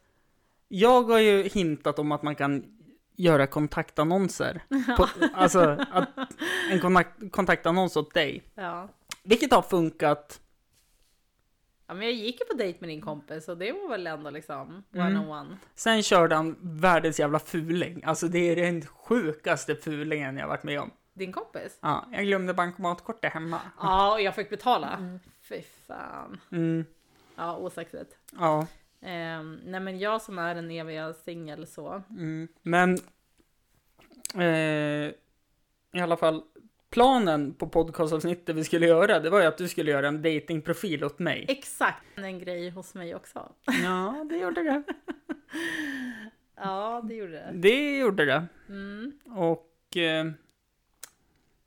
[0.67, 2.63] jag har ju hintat om att man kan
[3.15, 4.61] göra kontaktannonser.
[4.97, 6.09] På, alltså att,
[6.71, 8.43] en kontakt, kontaktannons åt dig.
[8.55, 8.89] ja.
[9.27, 10.41] Vilket har funkat.
[11.87, 14.29] ja, men jag gick ju på dejt med din kompis och det var väl ändå
[14.29, 15.07] liksom Mm.
[15.07, 15.57] one on one.
[15.75, 18.03] Sen körde han världens jävla fuling.
[18.03, 20.91] Alltså det är den sjukaste fulingen jag varit med om.
[21.13, 21.77] Din kompis?
[21.81, 23.61] Ja, jag glömde bankomatkortet hemma.
[23.79, 25.19] Ja, och jag fick betala.
[25.41, 26.39] Fy fan.
[26.51, 26.85] Mm,
[27.35, 28.17] Ja, osexigt.
[28.39, 28.67] ja.
[29.01, 32.03] Um, nej men jag som är en eviga singel så.
[32.09, 32.47] Mm.
[32.61, 32.97] Men
[34.35, 35.11] eh,
[35.93, 36.43] i alla fall
[36.89, 41.03] planen på podcastavsnittet vi skulle göra, det var ju att du skulle göra en datingprofil
[41.03, 41.45] åt mig.
[41.47, 43.51] Exakt en grej hos mig också.
[43.83, 44.83] Ja, det gjorde det.
[46.59, 47.51] Ja, det gjorde det.
[47.53, 48.45] Det gjorde det.
[48.69, 49.19] Mm.
[49.25, 50.25] Och eh,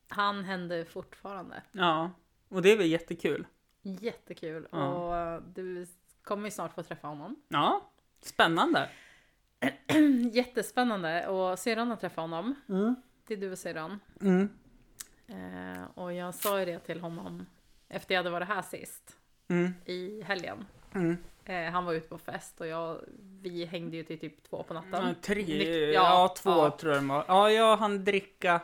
[0.09, 1.63] Han hände fortfarande.
[1.73, 2.11] ja,
[2.49, 3.47] och det är väl jättekul.
[3.83, 4.69] Jättekul.
[4.73, 4.87] Ja.
[5.37, 5.87] Och du
[6.23, 7.37] kommer ju snart få träffa honom.
[7.49, 8.89] Ja, spännande.
[10.33, 11.27] Jättespännande.
[11.29, 12.55] Och syrran har träffat honom.
[12.69, 12.95] Mm.
[13.27, 14.01] Det är du och syrran.
[14.21, 14.49] Mm.
[15.31, 17.47] Eh, och jag sa ju det till honom
[17.89, 19.17] efter jag hade varit här sist.
[19.49, 19.75] Mm.
[19.85, 20.65] I helgen.
[20.95, 21.17] Mm.
[21.45, 23.01] Eh, han var ute på fest och jag,
[23.43, 25.15] vi hängde ju till typ två på natten.
[25.23, 26.77] tre, Nykt- ja, ja, två ja.
[26.81, 27.25] tror jag det var.
[27.29, 28.61] Ja, jag hann dricka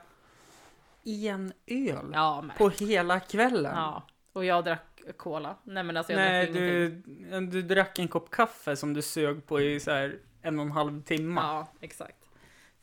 [1.05, 3.73] en öl Ja, på hela kvällen.
[3.77, 4.03] Ja,
[4.33, 5.57] och jag drack cola.
[5.65, 7.51] Nej men alltså jag Nej, drack ingenting.
[7.51, 10.65] du, du drack en kopp kaffe som du sög på i så här en och
[10.67, 11.41] en halv timme.
[11.41, 12.26] Ja, exakt.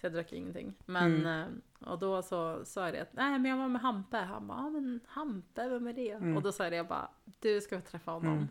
[0.04, 0.74] Så jag drack ingenting.
[0.86, 1.62] Men, Mm.
[1.82, 4.18] eh, och då så sa jag det att nej men jag var med Hampe.
[4.18, 6.12] Han bara, ja men Hampe, vem är det?
[6.12, 6.38] Mm.
[6.38, 8.34] Och då sa jag det, jag bara, du ska få träffa honom.
[8.34, 8.48] Mm.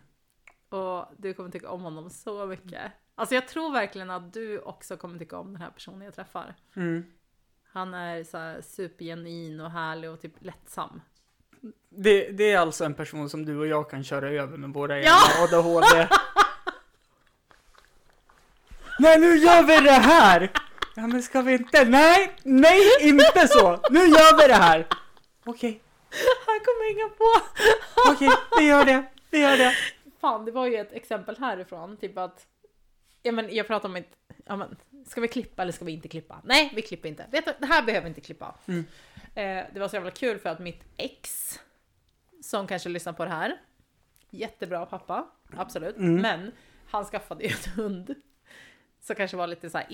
[0.83, 2.93] Och du kommer tycka om honom så mycket.
[3.15, 6.55] Alltså jag tror verkligen att du också kommer tycka om den här personen jag träffar.
[6.77, 7.05] Mm.
[7.73, 11.01] Han är så här supergenuin och härlig och typ lättsam.
[11.89, 15.01] Det, det är alltså en person som du och jag kan köra över med våra
[15.01, 15.19] Ja!
[15.45, 16.09] egna ADHD.
[18.99, 20.53] Nej, nu gör vi det här!
[20.95, 21.85] Ja, men ska vi inte?
[21.85, 23.81] Nej, nej, inte så!
[23.91, 24.87] Nu gör vi det här!
[25.45, 25.81] Okej,
[26.47, 27.47] Han kommer hänga på!
[28.13, 29.75] okej, vi gör det, vi gör det.
[30.21, 31.97] Fan, det var ju ett exempel härifrån.
[31.97, 32.47] Typ att,
[33.23, 34.11] ja men jag pratar om ett,
[34.47, 34.77] ja men,
[35.07, 36.41] ska vi klippa eller ska vi inte klippa?
[36.45, 37.27] Nej, vi klipper inte.
[37.33, 38.55] Vet du, det här behöver vi inte klippa.
[38.69, 38.85] Mm.
[39.35, 41.51] Eh, det var så jävla kul för att mitt ex,
[42.43, 43.57] som kanske lyssnar på det här,
[44.31, 45.27] jättebra pappa,
[45.57, 46.23] absolut, Mm.
[46.23, 46.53] men
[46.91, 48.15] han skaffade ju en hund.
[49.01, 49.87] Så kanske var lite så här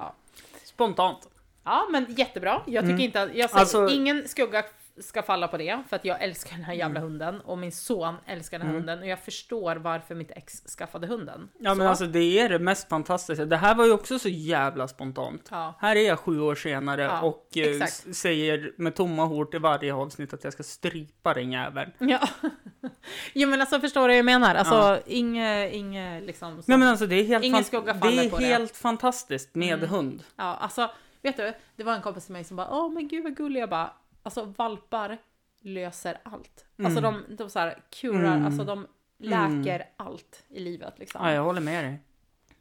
[0.00, 0.68] impulsivt.
[0.68, 1.28] Spontant.
[1.64, 2.62] Ja, men jättebra.
[2.66, 3.00] Jag tycker Mm.
[3.00, 4.62] inte att, jag säger, Alltså- ingen skugga
[5.00, 8.14] ska falla på det, för att jag älskar den här jävla hunden och min son
[8.26, 8.80] älskar den här Mm.
[8.88, 11.48] hunden och jag förstår varför mitt ex skaffade hunden.
[11.58, 13.44] Ja, men Så, alltså det är det mest fantastiska.
[13.44, 15.48] Det här var ju också så jävla spontant.
[15.50, 19.60] Ja, Här är jag sju år senare Ja, och eh, säger med tomma hår till
[19.60, 21.90] varje avsnitt att jag ska strypa den jäveln.
[21.98, 22.28] ja.
[23.34, 24.54] jo men alltså förstår du vad jag menar?
[24.54, 24.98] Alltså Ja.
[25.06, 26.62] inge, inge liksom.
[26.66, 28.44] Nej men alltså det är helt, Ingen det är på det.
[28.46, 29.88] helt fantastiskt med Mm.
[29.90, 30.22] hund.
[30.36, 30.90] Ja, alltså
[31.22, 33.60] vet du, det var en kompis till mig som bara åh men gud vad gullig
[33.60, 33.90] jag bara
[34.22, 35.18] alltså valpar
[35.60, 36.66] löser allt.
[36.84, 37.14] Alltså Mm.
[37.28, 38.46] de, de så här kurar, Mm.
[38.46, 38.86] alltså de
[39.18, 41.24] läker allt i livet liksom.
[41.26, 41.92] Ja, jag håller med dig.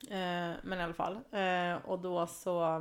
[0.10, 1.14] Eh, men i alla fall.
[1.32, 2.76] Eh, och då så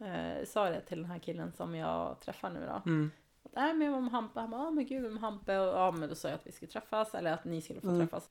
[0.00, 2.82] eh, sa jag det till den här killen som jag träffar nu då.
[2.90, 3.10] Mm.
[3.44, 4.40] Att, Nej men med Hampe.
[4.40, 5.58] Han bara, ja men gud med Hampe.
[5.58, 7.14] Och, ja men då sa jag att vi skulle träffas.
[7.14, 8.00] Eller att ni skulle få Mm.
[8.00, 8.28] träffas.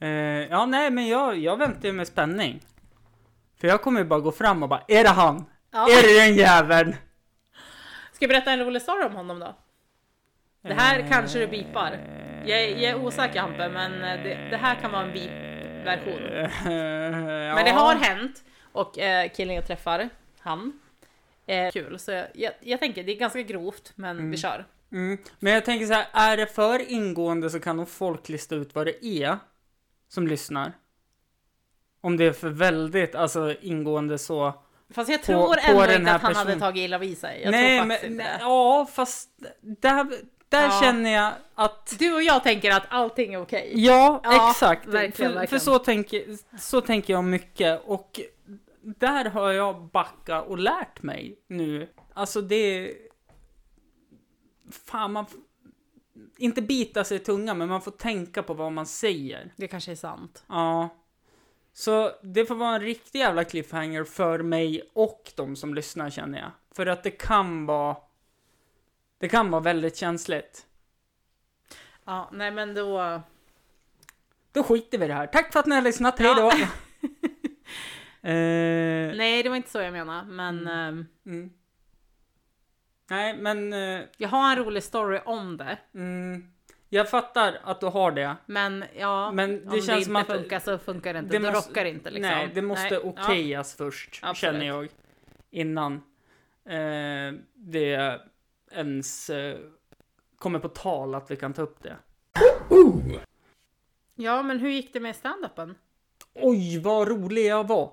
[0.00, 0.08] Eh,
[0.50, 2.60] ja, nej, men jag, jag väntar ju med spänning.
[3.56, 5.44] För jag kommer ju bara gå fram och bara, är det han?
[5.70, 5.88] Ja.
[5.90, 6.94] Är det den jäveln?
[8.18, 9.54] Ska jag berätta en rolig story om honom då?
[10.62, 11.90] Det här kanske du bipar.
[12.46, 16.22] Jag är- jag är osäker, Hampe, men, eh, det- det här kan vara en bip-version.
[16.32, 16.48] ja.
[17.54, 18.44] Men det har hänt.
[18.72, 20.80] Och eh, killen jag träffar, han.
[21.72, 21.98] Kul.
[21.98, 24.30] Så jag, jag, jag tänker det är ganska grovt men Mm.
[24.30, 24.64] vi kör.
[24.92, 25.18] Mm.
[25.38, 28.74] Men jag tänker så här, är det för ingående så kan nog folk lista ut
[28.74, 29.38] vad det är
[30.08, 30.72] som lyssnar.
[32.00, 34.62] Om det är för väldigt, alltså ingående så.
[34.90, 37.40] Fast jag tror på ändå inte att han hade tagit illa vid sig.
[37.42, 40.06] Jag nej, tror men nej, ja, fast där,
[40.48, 40.80] där Ja.
[40.82, 43.72] känner jag att Du och jag tänker att allting är okej.
[43.74, 44.86] Ja, Ja, exakt.
[44.86, 45.48] verkligen, för, verkligen.
[45.48, 46.24] för så, tänker,
[46.58, 47.82] så tänker jag mycket.
[47.84, 48.20] Och
[48.82, 51.88] där har jag backat och lärt mig nu.
[52.14, 52.92] Alltså det...
[54.86, 55.26] Fan, man...
[56.38, 59.52] inte bita sig i tungan, men man får tänka på vad man säger.
[59.56, 60.44] Det kanske är sant.
[60.48, 60.88] Ja.
[61.78, 66.38] Så det får vara en riktig jävla cliffhanger för mig och de som lyssnar känner
[66.38, 66.50] jag.
[66.70, 67.96] För att det kan vara...
[69.18, 70.66] Det kan vara väldigt känsligt.
[72.04, 73.22] Ja, nej men då...
[74.52, 75.26] Då skiter vi i det här.
[75.26, 76.50] Tack för att ni har lyssnat, hej då!
[76.52, 76.68] Ja.
[78.28, 81.50] eh, Nej, det var inte så jag menade, men ehm, mm.
[83.10, 83.72] Nej, men...
[83.72, 85.78] Eh, jag har en rolig story om det.
[85.94, 86.52] mm,
[86.88, 88.36] jag fattar att du har det.
[88.46, 91.32] Men ja, Men det om det känns inte som att- funkar så funkar det inte.
[91.32, 92.30] det Det, måste- rockar inte liksom.
[92.30, 94.38] Nej, det måste Nej, okejas först, Absolut.
[94.54, 94.88] känner jag.
[95.50, 95.94] Innan
[96.64, 98.20] eh, det
[98.72, 99.58] ens eh,
[100.38, 101.96] kommer på tal att vi kan ta upp det.
[102.70, 103.20] Ja.
[104.14, 105.74] ja, men hur gick det med stand-upen?
[106.34, 107.92] Oj, vad rolig jag var!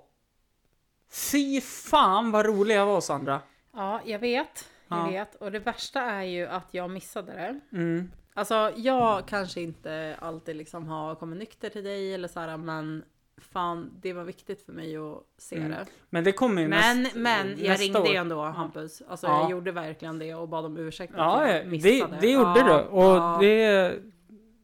[1.32, 3.42] Fy fan vad rolig jag var, Sandra!
[3.74, 4.70] Ja, jag vet.
[4.88, 5.08] Jag Ja.
[5.12, 5.36] vet.
[5.36, 7.60] Och det värsta är ju att jag missade det.
[7.78, 8.12] Mm.
[8.38, 13.04] Alltså, jag kanske inte alltid liksom har kommit nykter till dig eller så här, men
[13.38, 15.72] fan, det var viktigt för mig att se Mm.
[15.72, 15.86] det.
[16.10, 18.16] Men det kommer ju Men, näst, men jag nästa ringde år.
[18.16, 19.02] ändå Hampus.
[19.08, 19.42] Alltså Ja.
[19.42, 21.14] jag gjorde verkligen det och bad om ursäkt.
[21.14, 22.18] att Ja, jag ja, det, missade.
[22.22, 22.88] det gjorde Ja, du.
[22.90, 23.38] Och ja.
[23.42, 23.94] det...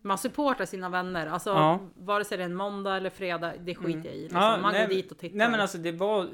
[0.03, 1.27] Man supportar sina vänner.
[1.27, 1.79] Alltså Ja.
[1.95, 4.05] vare sig det är en måndag eller fredag, det skiter Mm.
[4.05, 4.21] jag i.
[4.21, 4.39] Liksom.
[4.39, 5.37] Man nej, går dit och tittar.
[5.37, 6.27] Nej men alltså det var...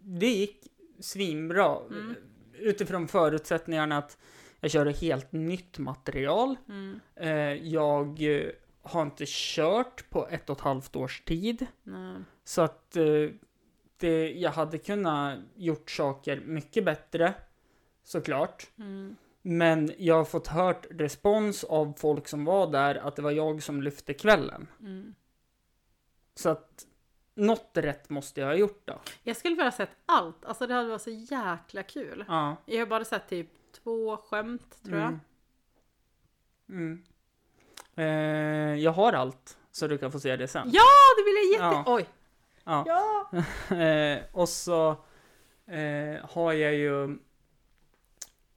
[0.00, 0.66] Det gick
[1.00, 1.76] svinbra.
[1.90, 2.14] Mm.
[2.58, 4.18] Utifrån förutsättningarna att
[4.66, 6.56] jag körde helt nytt material.
[6.68, 7.30] Mm, Eh,
[7.68, 8.50] jag eh,
[8.82, 11.66] har inte kört på ett och ett halvt års tid.
[11.82, 12.16] nej.
[12.44, 13.30] Så att eh,
[13.98, 17.34] det, jag hade kunnat gjort saker mycket bättre.
[18.04, 18.66] Såklart.
[18.78, 19.16] Mm.
[19.42, 23.62] Men jag har fått hört respons av folk som var där att det var jag
[23.62, 24.66] som lyfte kvällen.
[24.80, 25.14] Mm.
[26.34, 26.86] Så att
[27.34, 29.00] något rätt måste jag ha gjort då.
[29.22, 30.44] Jag skulle vilja ha sett allt.
[30.44, 32.24] Alltså det hade varit så jäkla kul.
[32.28, 32.56] Ja.
[32.66, 33.48] Jag har bara sett typ
[33.86, 35.06] två skämt tror jag.
[35.08, 35.20] Mm.
[36.68, 37.02] Mm.
[37.96, 40.68] Eh, jag har allt, så du kan få se det sen.
[40.72, 40.82] Ja,
[41.18, 41.76] det vill jag jätte...
[41.76, 41.84] Ja.
[41.86, 42.06] Oj!
[42.64, 42.84] Ja.
[42.86, 43.30] Ja!
[43.76, 44.90] Eh, och så
[45.66, 47.02] eh, har jag ju...
[47.04, 47.08] eh,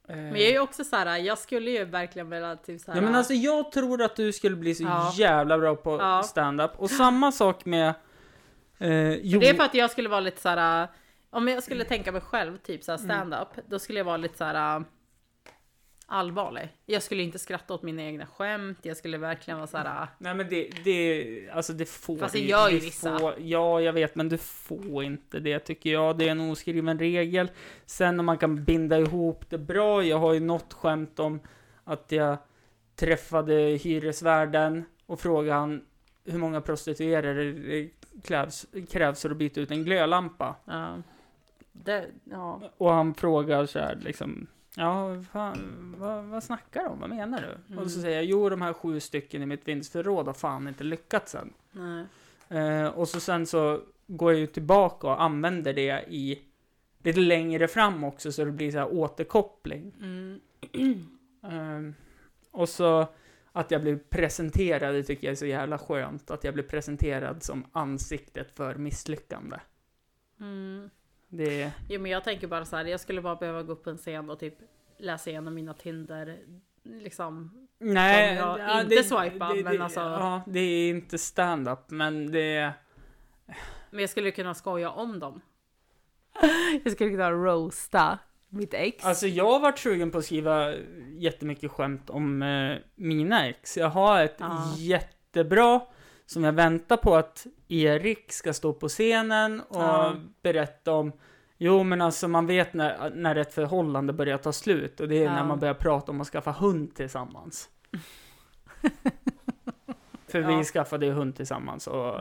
[0.08, 2.98] Men jag är ju också så här, jag skulle ju verkligen vilja typ så här.
[2.98, 5.12] Ja men alltså jag tror att du skulle bli så Ja.
[5.16, 6.22] jävla bra på Ja.
[6.22, 6.70] stand-up.
[6.76, 7.94] Och samma sak med...
[8.78, 10.88] Eh, jo, Det är för att jag skulle vara lite så här.
[11.30, 14.36] Om jag skulle tänka mig själv, typ så här stand-up, då skulle jag vara lite
[14.38, 14.84] så här
[16.10, 16.68] allvarlig.
[16.86, 20.06] Jag skulle inte skratta åt mina egna skämt, jag skulle verkligen vara så här.
[20.18, 23.18] Nej men det, det, alltså det får Fast det gör ju vissa.
[23.18, 26.18] Får, ja, jag vet, men du får inte det tycker jag.
[26.18, 27.50] Det är en oskriven regel.
[27.86, 30.02] Sen om man kan binda ihop det bra.
[30.02, 31.40] Jag har ju något skämt om
[31.84, 32.38] att jag
[32.96, 35.84] träffade hyresvärden och frågade han
[36.24, 37.88] hur många prostituerade
[38.24, 40.56] krävs, krävs för att byta ut en glödlampa.
[40.64, 40.96] Ja.
[41.72, 42.60] Det, ja.
[42.76, 44.46] Och han frågar så här liksom,
[44.76, 47.00] ja, fan, vad, vad snackar om?
[47.00, 47.76] Vad menar du?
[47.76, 48.02] Och så Mm.
[48.02, 51.52] säger jag, jo, de här sju stycken i mitt vinstförråd har fan inte lyckats än.
[52.48, 56.42] Eh, och så sen så går jag ju tillbaka och använder det i
[57.02, 59.92] lite längre fram också, så det blir så här återkoppling.
[60.00, 60.40] Mm.
[61.42, 61.92] Eh,
[62.50, 63.06] och så
[63.52, 66.30] att jag blir presenterad, det tycker jag är så jävla skönt.
[66.30, 69.56] Att jag blir presenterad som ansiktet för misslyckande.
[70.40, 70.90] Mm.
[71.32, 73.90] Det, Jo men jag tänker bara så här, jag skulle bara behöva gå upp på
[73.90, 74.54] en scen och typ
[74.98, 76.38] läsa igenom mina Tinder,
[76.82, 77.66] liksom.
[77.78, 81.90] Nej, jag ja, inte det- swipar, det, men det, alltså- Ja, det är inte stand-up,
[81.90, 82.72] men det är...
[83.90, 85.40] Men jag skulle kunna skoja om dem.
[86.84, 89.04] Jag skulle kunna roasta mitt ex.
[89.04, 90.74] Alltså jag har varit sugen på att skriva
[91.18, 93.76] jättemycket skämt om eh, mina ex.
[93.76, 94.74] Jag har ett Ja.
[94.78, 95.80] jättebra
[96.32, 100.14] som jag väntar på att Erik ska stå på scenen och Ja.
[100.42, 101.12] berätta om.
[101.58, 105.24] Jo men alltså man vet när, när ett förhållande börjar ta slut och det är
[105.24, 105.34] Ja.
[105.34, 107.68] när man börjar prata om att skaffa hund tillsammans.
[110.28, 110.56] För Ja.
[110.58, 112.20] vi skaffade ju hund tillsammans och.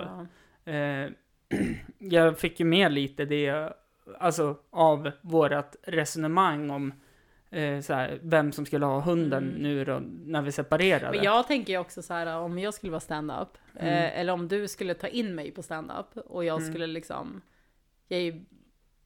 [0.69, 1.10] Eh,
[2.00, 3.74] jag fick ju med lite det,
[4.19, 6.93] alltså av vårat resonemang om
[7.52, 9.62] eh, så här, vem som skulle ha hunden Mm.
[9.62, 11.16] nu då, när vi separerade.
[11.18, 13.94] Men jag tänker ju också så här om jag skulle vara stand-up, Mm.
[13.94, 16.72] eh, eller om du skulle ta in mig på stand-up och jag Mm.
[16.72, 17.42] skulle liksom,
[18.08, 18.46] jag, är ju-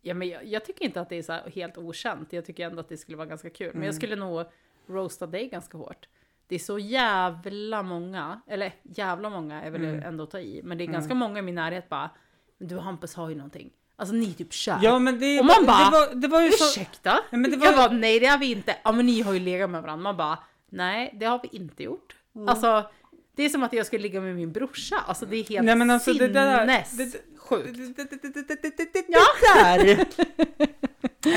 [0.02, 2.80] ja, men jag, jag tycker inte att det är så helt okänt, jag tycker ändå
[2.80, 3.68] att det skulle vara ganska kul.
[3.68, 3.86] Men Mm.
[3.86, 4.46] jag skulle nog
[4.88, 6.08] roasta dig ganska hårt.
[6.48, 10.04] Det är så jävla många, eller jävla många är väl Mm.
[10.04, 10.94] ändå att ta i, men det är Mm.
[10.94, 12.10] ganska många i min närhet bara,
[12.58, 13.70] du Hampus har ju någonting.
[13.96, 14.80] Alltså ni är typ kör.
[14.82, 17.20] Ja, men det, och man bara, det var, det var ju ursäkta?
[17.30, 17.66] Ja, men det var...
[17.66, 18.76] Jag bara, nej det har vi inte.
[18.84, 20.04] Ja men ni har ju legat med varandra.
[20.04, 22.16] Man bara, nej det har vi inte gjort.
[22.36, 22.50] Mm.
[22.50, 22.90] Alltså
[23.36, 25.04] det är som att jag skulle ligga med min brorsa.
[25.08, 26.34] Alltså det är helt nej, men alltså, sinnessjukt.
[26.34, 26.66] Det, där!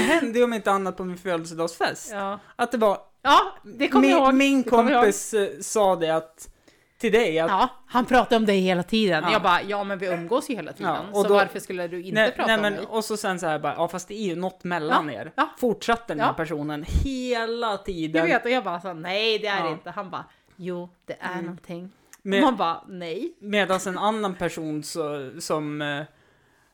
[0.02, 2.10] hände ju om inte annat på min födelsedagsfest.
[2.12, 2.40] Ja.
[2.56, 2.98] Att det var...
[3.22, 4.34] Ja, det kommer jag ihåg.
[4.34, 5.48] Min kompis ihåg.
[5.60, 6.48] sa det att
[6.98, 9.24] till dig att Ja, han pratade om dig hela tiden.
[9.26, 9.32] Ja.
[9.32, 10.92] Jag bara, ja men vi umgås ju hela tiden.
[10.92, 12.84] Ja, och så då- varför skulle du inte nej, prata nej, om men, mig?
[12.88, 15.32] och så sen så här bara, ja fast det är ju något mellan Ja, er.
[15.36, 15.48] ja.
[15.58, 18.26] Fortsatte den här personen hela Jag tiden.
[18.26, 19.90] vet, och jag bara så, nej det är det inte.
[19.90, 20.24] Han bara,
[20.56, 21.90] jo det är någonting.
[22.22, 23.32] Med, Man bara, nej.
[23.38, 26.00] Medan en annan person så, som eh,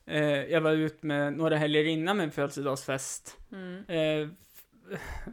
[0.06, 3.37] eh, jag var ut med några helger innan min födelsedagsfest.
[3.52, 3.85] Mm.
[3.88, 4.28] Eh,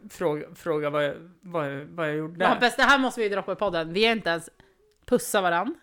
[0.09, 2.45] fråga, fråga vad, jag, vad, jag, vad jag gjorde.
[2.45, 3.93] Ja, bäst, det här måste vi droppa i podden.
[3.93, 4.49] Vi har inte ens
[5.09, 5.75] pussat varann.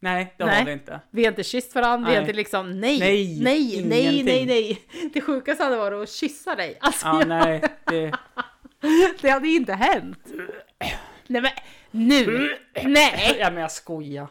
[0.00, 0.58] Nej, det Nej.
[0.58, 1.00] har vi inte.
[1.10, 4.82] Vi har inte kysst varandra, vi har inte liksom nej, Nej, nej, nej, nej, nej.
[5.12, 6.78] Det sjukaste hade varit att kyssa dig.
[6.80, 8.12] Alltså, Ja, jag, nej, det,
[9.20, 10.26] det hade inte hänt.
[11.26, 11.50] Nej men
[11.90, 12.56] nu!
[12.84, 13.36] Nej!
[13.40, 14.28] ja, men jag skojar.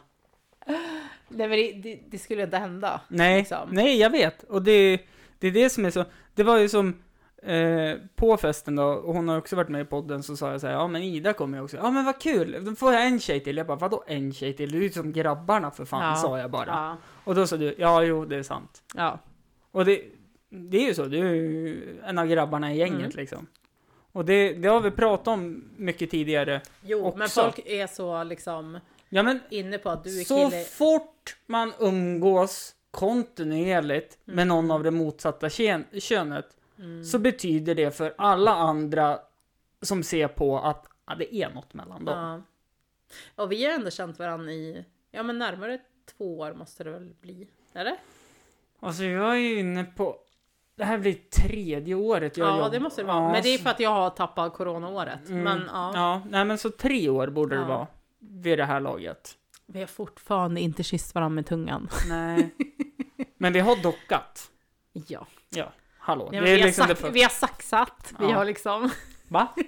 [1.28, 3.00] Nej men det, det, det skulle inte hända.
[3.08, 3.68] Nej, liksom.
[3.72, 4.42] nej, jag vet.
[4.42, 5.00] Och det,
[5.38, 7.02] det är det som är så, det var ju som
[7.42, 10.60] eh, på festen då, och hon har också varit med i podden, så sa jag
[10.60, 11.76] så här, ja men Ida kommer ju också.
[11.76, 13.56] Ja men vad kul, då får jag en tjej till.
[13.56, 14.72] Jag bara, vadå en tjej till?
[14.72, 16.16] Du är ju som grabbarna för fan, Ja.
[16.16, 16.66] sa jag bara.
[16.66, 16.96] Ja.
[17.24, 18.82] Och då sa du, ja jo det är sant.
[18.94, 19.18] ja.
[19.70, 20.02] Och det,
[20.50, 23.10] det är ju så, du är ju en av grabbarna i gänget Mm.
[23.16, 23.46] liksom.
[24.12, 26.60] Och det, det har vi pratat om mycket tidigare.
[26.82, 27.42] Jo, men Också.
[27.42, 30.62] folk är så liksom Ja men, inne på att du är så kille.
[30.64, 34.48] fort man umgås kontinuerligt med Mm.
[34.48, 36.46] någon av det motsatta kön, könet,
[36.78, 37.04] Mm.
[37.04, 39.18] så betyder det för alla andra
[39.82, 42.18] som ser på att ja, det är något mellan dem.
[42.18, 42.42] Ja.
[43.42, 45.78] Och vi har ändå känt varandra i, ja men närmare
[46.16, 47.48] två år måste det väl bli?
[47.72, 47.96] Eller?
[48.80, 50.16] Alltså jag är ju inne på,
[50.74, 52.70] det här blir tredje året jag Ja, jobbar.
[52.70, 53.22] det måste det vara.
[53.22, 55.28] Ja, men det är för att jag har tappat coronaåret.
[55.28, 55.42] Mm.
[55.42, 57.68] Men ja, Ja, nej men så tre år borde det Ja.
[57.68, 57.86] vara.
[58.18, 59.38] Vid det här laget.
[59.66, 61.88] vi har fortfarande inte kysst varandra med tungan.
[62.08, 62.54] Nej.
[63.36, 64.50] men vi har dockat.
[64.92, 65.26] Ja.
[65.50, 65.72] Ja,
[66.08, 66.30] hallå.
[66.32, 68.14] Ja, det är vi, har liksom det sax, vi har saxat.
[68.18, 68.34] Vi Ja.
[68.36, 68.90] har liksom...
[69.28, 69.54] Va?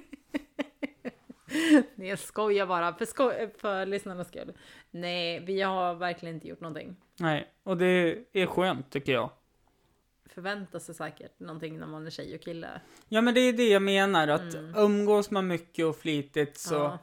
[1.95, 2.95] Nej, jag skojar bara.
[2.95, 4.53] För, sko för lyssnarnas skull.
[4.91, 6.97] Nej, vi har verkligen inte gjort någonting.
[7.19, 9.31] Nej, och det är skönt tycker jag.
[10.27, 12.81] Förväntar sig säkert någonting när man är tjej och kille.
[13.09, 14.75] Ja men det är det jag menar, att Mm.
[14.77, 16.99] umgås man mycket och flitigt så Ja.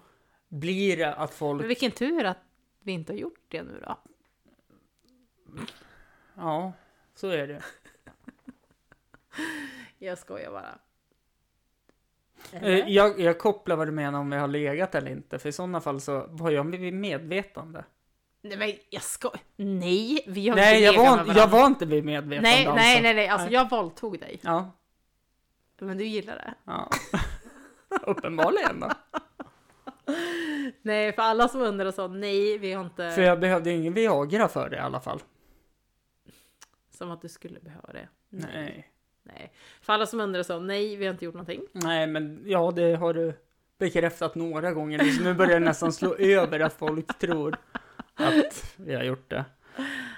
[0.47, 2.37] blir det att folk, Men vilken tur att
[2.83, 3.97] vi inte har gjort det nu då.
[6.35, 6.73] ja,
[7.15, 7.61] så är det.
[9.99, 10.79] Jag skojar bara.
[12.51, 15.51] Eh, Jag, jag kopplar vad du menar om vi har legat eller inte, för i
[15.51, 17.85] sådana fall så var jag vid medvetande.
[18.41, 19.39] Nej men jag skojar.
[19.55, 22.75] Nej, vi har Nej, inte jag var, jag var inte vid medvetande Nej, alltså.
[22.75, 23.27] nej, nej, nej.
[23.27, 23.53] Alltså Nej.
[23.53, 24.39] jag våldtog dig.
[24.41, 24.71] Ja,
[25.79, 26.53] Men du gillar det.
[26.63, 26.89] ja.
[28.01, 28.91] Uppenbarligen då.
[30.81, 33.11] Nej, för alla som undrar så, nej, vi har inte...
[33.11, 35.21] För jag behövde ingen Viagra för det i alla fall.
[36.89, 38.07] Som att du skulle behöva det.
[38.29, 38.49] Nej.
[38.53, 38.91] Nej.
[39.81, 41.61] För alla som undrar så, nej, vi har inte gjort någonting.
[41.71, 43.33] Nej, men ja, det har du
[43.77, 47.57] bekräftat några gånger nu, så nu börjar det nästan slå över att folk tror
[48.13, 49.45] att vi har gjort det.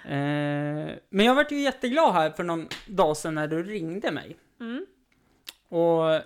[0.06, 4.38] Eh, men jag vart ju jätteglad här för någon dag sedan när du ringde mig.
[4.60, 4.86] Mm.
[5.70, 6.22] Och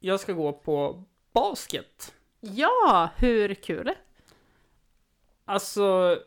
[0.00, 2.14] jag ska gå på basket.
[2.40, 3.92] Ja, hur kul?
[5.44, 6.18] Alltså,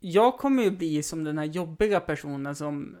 [0.00, 2.96] jag kommer ju bli som den här jobbiga personen som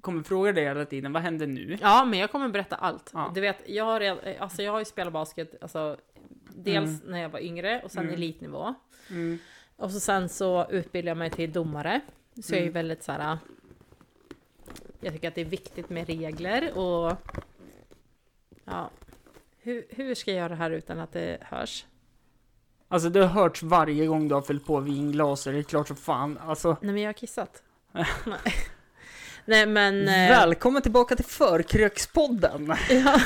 [0.00, 1.78] kommer fråga dig hela tiden, vad händer nu?
[1.80, 3.10] Ja, men jag kommer berätta allt.
[3.14, 3.30] Ja.
[3.34, 5.96] Du vet, jag har, redan, alltså jag har ju spelat basket, alltså,
[6.54, 8.14] dels när jag var yngre och sen Mm.
[8.14, 8.74] elitnivå.
[9.10, 9.38] Mm.
[9.76, 12.00] Och så sen så utbildade jag mig till domare.
[12.42, 12.74] Så jag är ju Mm.
[12.74, 13.38] väldigt så här.
[15.00, 17.16] Jag tycker att det är viktigt med regler och...
[18.64, 18.90] Ja.
[19.58, 21.86] Hur, hur ska jag göra det här utan att det hörs?
[22.88, 25.96] Alltså det har hörts varje gång du har fyllt på vinglas, det är klart som
[25.96, 26.38] fan.
[26.38, 27.62] Alltså, Nej men jag har kissat.
[27.92, 28.38] Nej.
[29.48, 30.08] Nej men...
[30.08, 32.74] eh, välkommen tillbaka till Förkrökspodden.
[32.90, 33.20] Ja.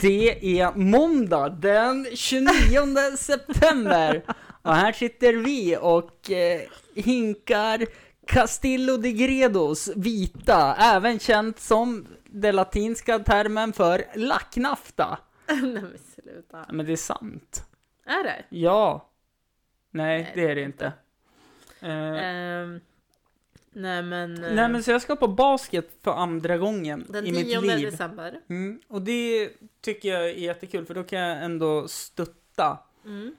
[0.00, 4.22] Det är måndag den 29 september.
[4.62, 6.60] Och här sitter vi och eh,
[6.94, 7.86] hinkar
[8.26, 15.18] Castillo de Gredos vita, även känt som den latinska termen för lacknafta.
[15.48, 16.66] Nej men sluta.
[16.72, 17.64] Men det är sant.
[18.06, 18.44] Är det?
[18.48, 19.10] Ja.
[19.90, 20.92] Nej, Nej, det är det inte.
[21.80, 22.80] Eh, Ehm,
[23.74, 24.44] nej men...
[24.44, 27.60] eh, Nej men så jag ska på basket för andra gången den i mitt 10
[27.60, 27.90] liv.
[27.90, 28.40] december.
[28.48, 29.50] Mm, och det
[29.80, 32.78] tycker jag är jättekul för då kan jag ändå stötta.
[33.04, 33.34] Mm.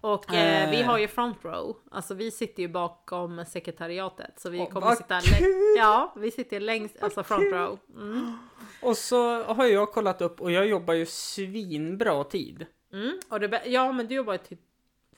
[0.00, 0.70] Och eh, Eh.
[0.70, 4.94] vi har ju front row, alltså vi sitter ju bakom sekretariatet så vi Åh, kommer
[4.94, 5.40] sitta längst,
[5.76, 7.78] ja vi sitter längst, alltså front row.
[7.96, 8.38] Mm.
[8.82, 12.66] Och så har jag kollat upp och jag jobbar ju svinbra tid.
[12.92, 13.18] Mm.
[13.28, 14.56] Och det, ja men du jobbar ju till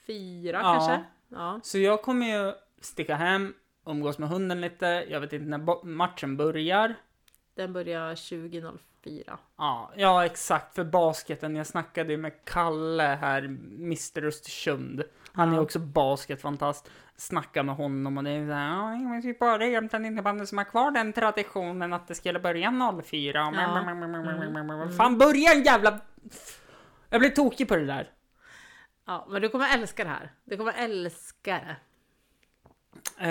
[0.06, 0.72] fyra Ja.
[0.74, 1.04] kanske?
[1.28, 1.60] Ja.
[1.62, 3.54] Så jag kommer ju sticka hem,
[3.86, 6.94] umgås med hunden lite, jag vet inte när matchen börjar.
[7.54, 9.38] Den börjar 2004.
[9.58, 10.74] Ja, ja, exakt.
[10.74, 11.56] För basketen.
[11.56, 15.02] Jag snackade ju med Kalle här, Mr Östersund.
[15.32, 15.60] Han är Ja.
[15.60, 16.90] också basketfantast.
[17.16, 20.64] Snacka med honom och det är såhär, ja, är typ bara Jämtland innebandy som har
[20.64, 22.70] kvar den traditionen att det skulle börja
[23.04, 23.52] 04.
[23.54, 23.78] Ja.
[23.78, 24.92] Mm.
[24.92, 26.00] Fan, börja en jävla...
[27.10, 28.10] Jag blir tokig på det där.
[29.06, 30.32] Ja, men du kommer älska det här.
[30.44, 31.76] Du kommer älska det.
[33.18, 33.30] Eh,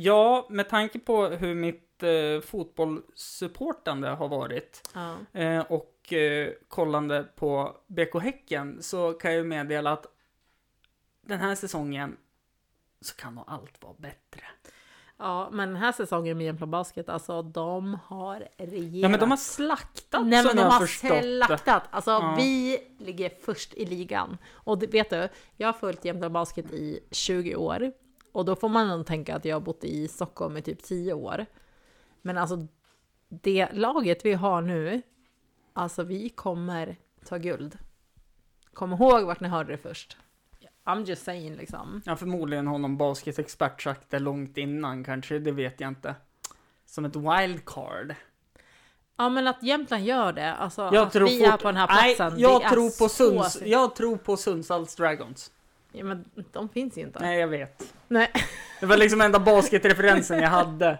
[0.00, 5.16] ja, med tanke på hur mitt eh, fotbollssupportande har varit Ja.
[5.40, 10.06] eh, och eh, kollande på BK Häcken så kan jag ju meddela att
[11.22, 12.16] den här säsongen
[13.00, 14.42] så kan nog allt vara bättre.
[15.18, 18.94] ja, men den här säsongen med Jämtland Basket, alltså de har regerat.
[19.02, 21.82] Ja, men de har slaktat Nej som men de har förstått slaktat.
[21.90, 22.34] Alltså Ja.
[22.38, 24.38] vi ligger först i ligan.
[24.52, 27.92] Och vet du, jag har följt Jämtland Basket i 20 år.
[28.32, 31.12] Och då får man nog tänka att jag har bott i Stockholm i typ 10
[31.12, 31.46] år.
[32.22, 32.66] Men alltså
[33.28, 35.02] det laget vi har nu,
[35.72, 37.78] alltså vi kommer ta guld.
[38.74, 40.16] Kom ihåg vart ni hörde det först.
[40.84, 42.02] I'm just saying liksom.
[42.04, 46.14] Ja, förmodligen har någon basketexpert sagt det långt innan kanske, det vet jag inte.
[46.86, 48.14] Som ett wildcard.
[49.16, 51.86] Ja men att Jämtland gör det, alltså Jag att vi är fort- på den här
[51.88, 52.38] Nej, platsen.
[52.40, 53.62] jag det är tror på Sunds...
[53.64, 55.52] Jag tror på Sundsvalls Dragons.
[55.92, 57.18] Ja, men de finns ju inte.
[57.18, 57.94] Nej, jag vet.
[58.08, 58.30] Nej.
[58.80, 60.98] Det var liksom enda basketreferensen jag hade.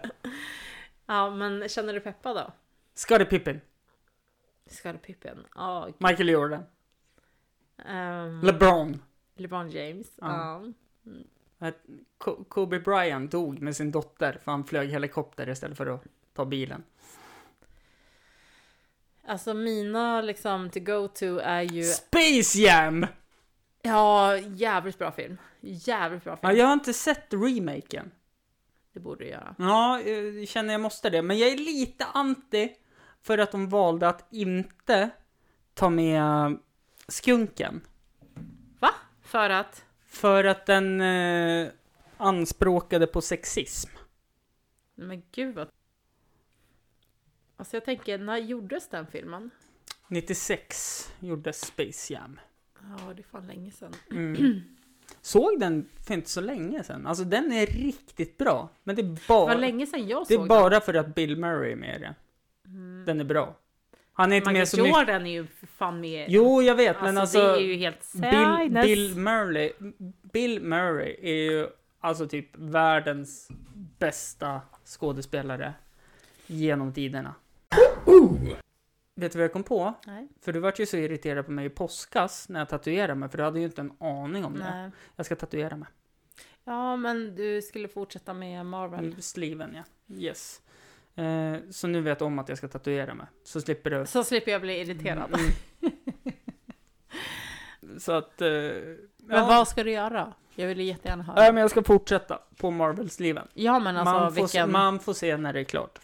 [1.05, 2.51] Ja, men känner du peppad då?
[2.95, 3.61] Scottie Pippen,
[4.69, 5.45] Scottie Pippen?
[5.55, 5.89] Ja.
[5.97, 6.63] Michael Jordan,
[7.85, 9.01] ehm, LeBron.
[9.35, 10.07] LeBron James?
[10.21, 10.61] Ja.
[12.17, 16.45] Ko- Kobe Bryant dog med sin dotter för han flög helikopter istället för att ta
[16.45, 16.83] bilen.
[19.25, 21.83] Alltså mina liksom to go to är ju...
[21.83, 23.05] Space Jam!
[23.81, 25.37] Ja, jävligt bra film.
[25.61, 26.51] Jävligt bra film.
[26.51, 28.11] Ja, jag har inte sett remaken.
[28.93, 29.55] Det borde du göra.
[29.57, 31.21] Ja, jag känner jag måste det.
[31.21, 32.75] Men jag är lite anti
[33.21, 35.09] för att de valde att inte
[35.73, 36.57] ta med
[37.07, 37.81] skunken.
[38.79, 38.89] Va?
[39.21, 39.85] För att?
[40.05, 41.67] För att den eh,
[42.17, 43.89] anspråkade på sexism.
[44.95, 45.67] Men gud vad...
[47.57, 49.49] Alltså jag tänker, när gjordes den filmen?
[50.07, 52.39] 96 gjordes Space Jam.
[52.97, 53.93] Ja, det är fan länge sedan.
[54.11, 54.61] Mm.
[55.21, 57.07] Såg den för inte så länge sedan.
[57.07, 58.69] Alltså den är riktigt bra.
[58.83, 61.15] Men det är Det bara, var länge sedan jag det såg är bara för att
[61.15, 62.13] Bill Murray är med i den.
[62.63, 63.05] den.
[63.05, 63.55] Den är bra.
[64.13, 64.99] Han är inte Michael med så mycket.
[64.99, 66.25] Jordan är ju fan med.
[66.29, 67.39] Jo, jag vet, alltså, men det alltså...
[67.39, 68.71] är ju helt Bill.
[68.83, 69.71] Bill Murray,
[70.33, 71.67] Bill Murray är ju
[71.99, 73.51] alltså typ världens
[73.99, 75.73] bästa skådespelare
[76.47, 77.35] genom tiderna.
[79.21, 79.93] Vet du vad jag kom på?
[80.05, 80.27] Nej.
[80.41, 83.37] För du vart ju så irriterad på mig i påskas när jag tatuerade mig, för
[83.37, 84.75] du hade ju inte en aning om det.
[84.75, 84.91] Nej.
[85.15, 85.87] Jag ska tatuera mig.
[86.63, 88.99] Ja, men du skulle fortsätta med Marvel.
[88.99, 89.83] Mm, Sliven, ja.
[90.15, 90.61] Yes.
[91.15, 93.25] Eh, så nu vet du om att jag ska tatuera mig.
[93.43, 94.05] Så slipper du...
[94.05, 95.33] Så slipper jag bli irriterad.
[95.33, 95.51] Mm.
[97.99, 98.41] så att...
[98.41, 98.97] Eh, Men
[99.27, 99.45] ja.
[99.45, 100.33] vad ska du göra?
[100.55, 101.35] Jag vill jättegärna höra.
[101.35, 103.47] Nej, men jag ska fortsätta på Marvel-sliven.
[103.53, 104.71] Ja, men alltså man, får, vilken...
[104.71, 105.99] man får se när det är klart.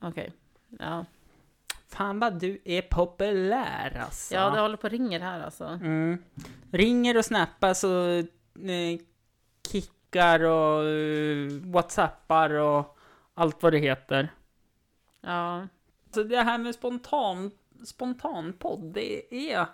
[0.00, 0.32] Okej.
[0.78, 1.04] Ja.
[1.92, 4.34] Fan vad du är populär alltså.
[4.34, 5.64] ja, det håller på och ringer här alltså.
[5.64, 6.24] mm.
[6.70, 8.08] Ringer och snappas och
[8.70, 8.98] eh,
[9.72, 12.98] kickar och eh, whatsappar och
[13.34, 14.32] allt vad det heter.
[15.20, 15.68] Ja.
[16.14, 17.50] Så det här med spontan,
[17.84, 19.66] spontanpodd, det är...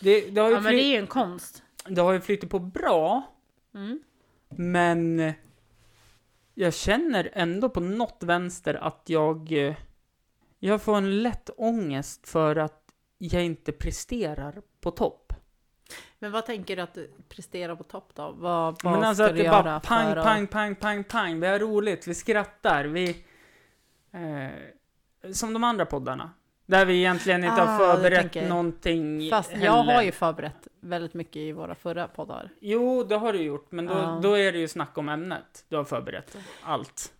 [0.00, 1.62] Det, det, har ju ja, men det är ju en konst.
[1.88, 3.22] det har ju flyttat på bra,
[3.74, 4.02] Mm.
[4.48, 5.32] men
[6.54, 9.52] jag känner ändå på något vänster att jag...
[10.58, 12.82] Jag får en lätt ångest för att
[13.18, 15.32] jag inte presterar på topp.
[16.18, 18.34] Men vad tänker du att du presterar på topp då?
[18.36, 21.40] Vad, vad Men alltså ska att du det bara pang, för pang, pang, pang, pang.
[21.40, 23.24] Vi har roligt, vi skrattar, vi...
[24.12, 26.30] Eh, som de andra poddarna.
[26.66, 29.64] Där vi egentligen inte Ah, har förberett någonting Fast heller.
[29.66, 32.50] jag har ju förberett väldigt mycket i våra förra poddar.
[32.60, 34.20] Jo, det har du gjort, men då, Ja.
[34.22, 35.64] då är det ju snack om ämnet.
[35.68, 37.12] Du har förberett allt.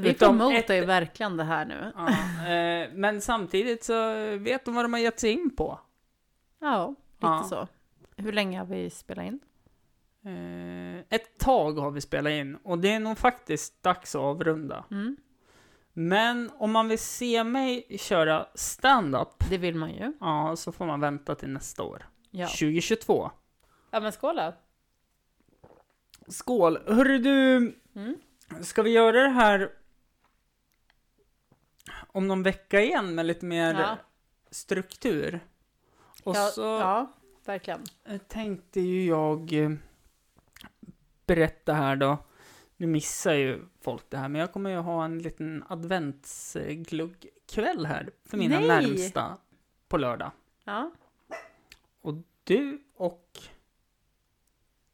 [0.00, 1.92] Vi promotar ju verkligen det här nu.
[1.96, 2.08] Ja,
[2.48, 5.80] eh, men samtidigt så vet de vad de har gett sig in på.
[6.60, 7.44] Ja, lite Ja.
[7.48, 7.68] så.
[8.16, 9.40] Hur länge har vi spelat in?
[10.24, 14.84] Eh, ett tag har vi spelat in och det är nog faktiskt dags att avrunda.
[14.90, 15.16] Mm.
[15.92, 20.12] Men om man vill se mig köra stand-up, Det vill man ju.
[20.20, 22.06] ja, så får man vänta till nästa år.
[22.30, 22.46] Ja.
[22.46, 23.30] 2022.
[23.90, 24.52] Ja men skål då.
[26.28, 26.78] Skål!
[26.86, 27.56] Hörru du,
[27.96, 28.16] Mm.
[28.62, 29.70] ska vi göra det här
[32.12, 33.98] om någon vecka igen med lite mer Ja.
[34.50, 35.40] struktur?
[36.24, 37.12] Och ja, så ja,
[37.44, 37.82] verkligen.
[38.04, 39.70] eh, tänkte ju jag eh,
[41.26, 42.18] berätta här då.
[42.76, 48.10] Nu missar ju folk det här, men jag kommer ju ha en liten adventsgluggkväll här
[48.24, 48.68] för mina Nej!
[48.68, 49.36] närmsta
[49.88, 50.30] på lördag.
[50.64, 50.90] Ja.
[52.00, 53.38] Och du och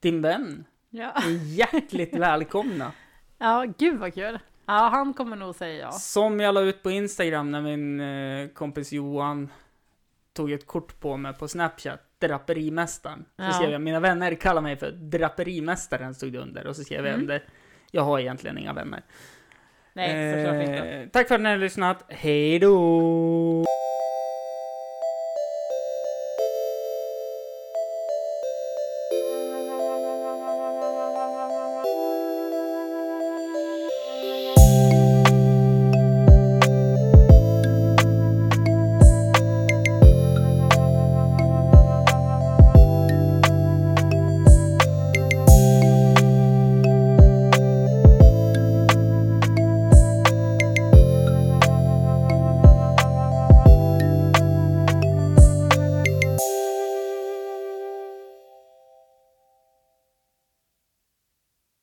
[0.01, 1.11] din vän Ja.
[1.13, 2.93] är hjärtligt välkomna.
[3.39, 4.39] ja, gud vad kul.
[4.67, 5.93] Ja, han kommer nog säga ja.
[5.93, 9.53] Som jag la ut på Instagram när min eh, kompis Johan
[10.33, 13.25] tog ett kort på mig på Snapchat, Draperimästaren.
[13.37, 13.53] Så Ja.
[13.53, 16.67] skrev jag, mina vänner kallar mig för Draperimästaren, stod det under.
[16.67, 17.21] Och så skrev jag Mm.
[17.21, 17.45] under,
[17.91, 19.03] jag har egentligen inga vänner.
[19.93, 21.01] Nej.
[21.03, 23.65] Eh, tack för att ni har lyssnat, hej då!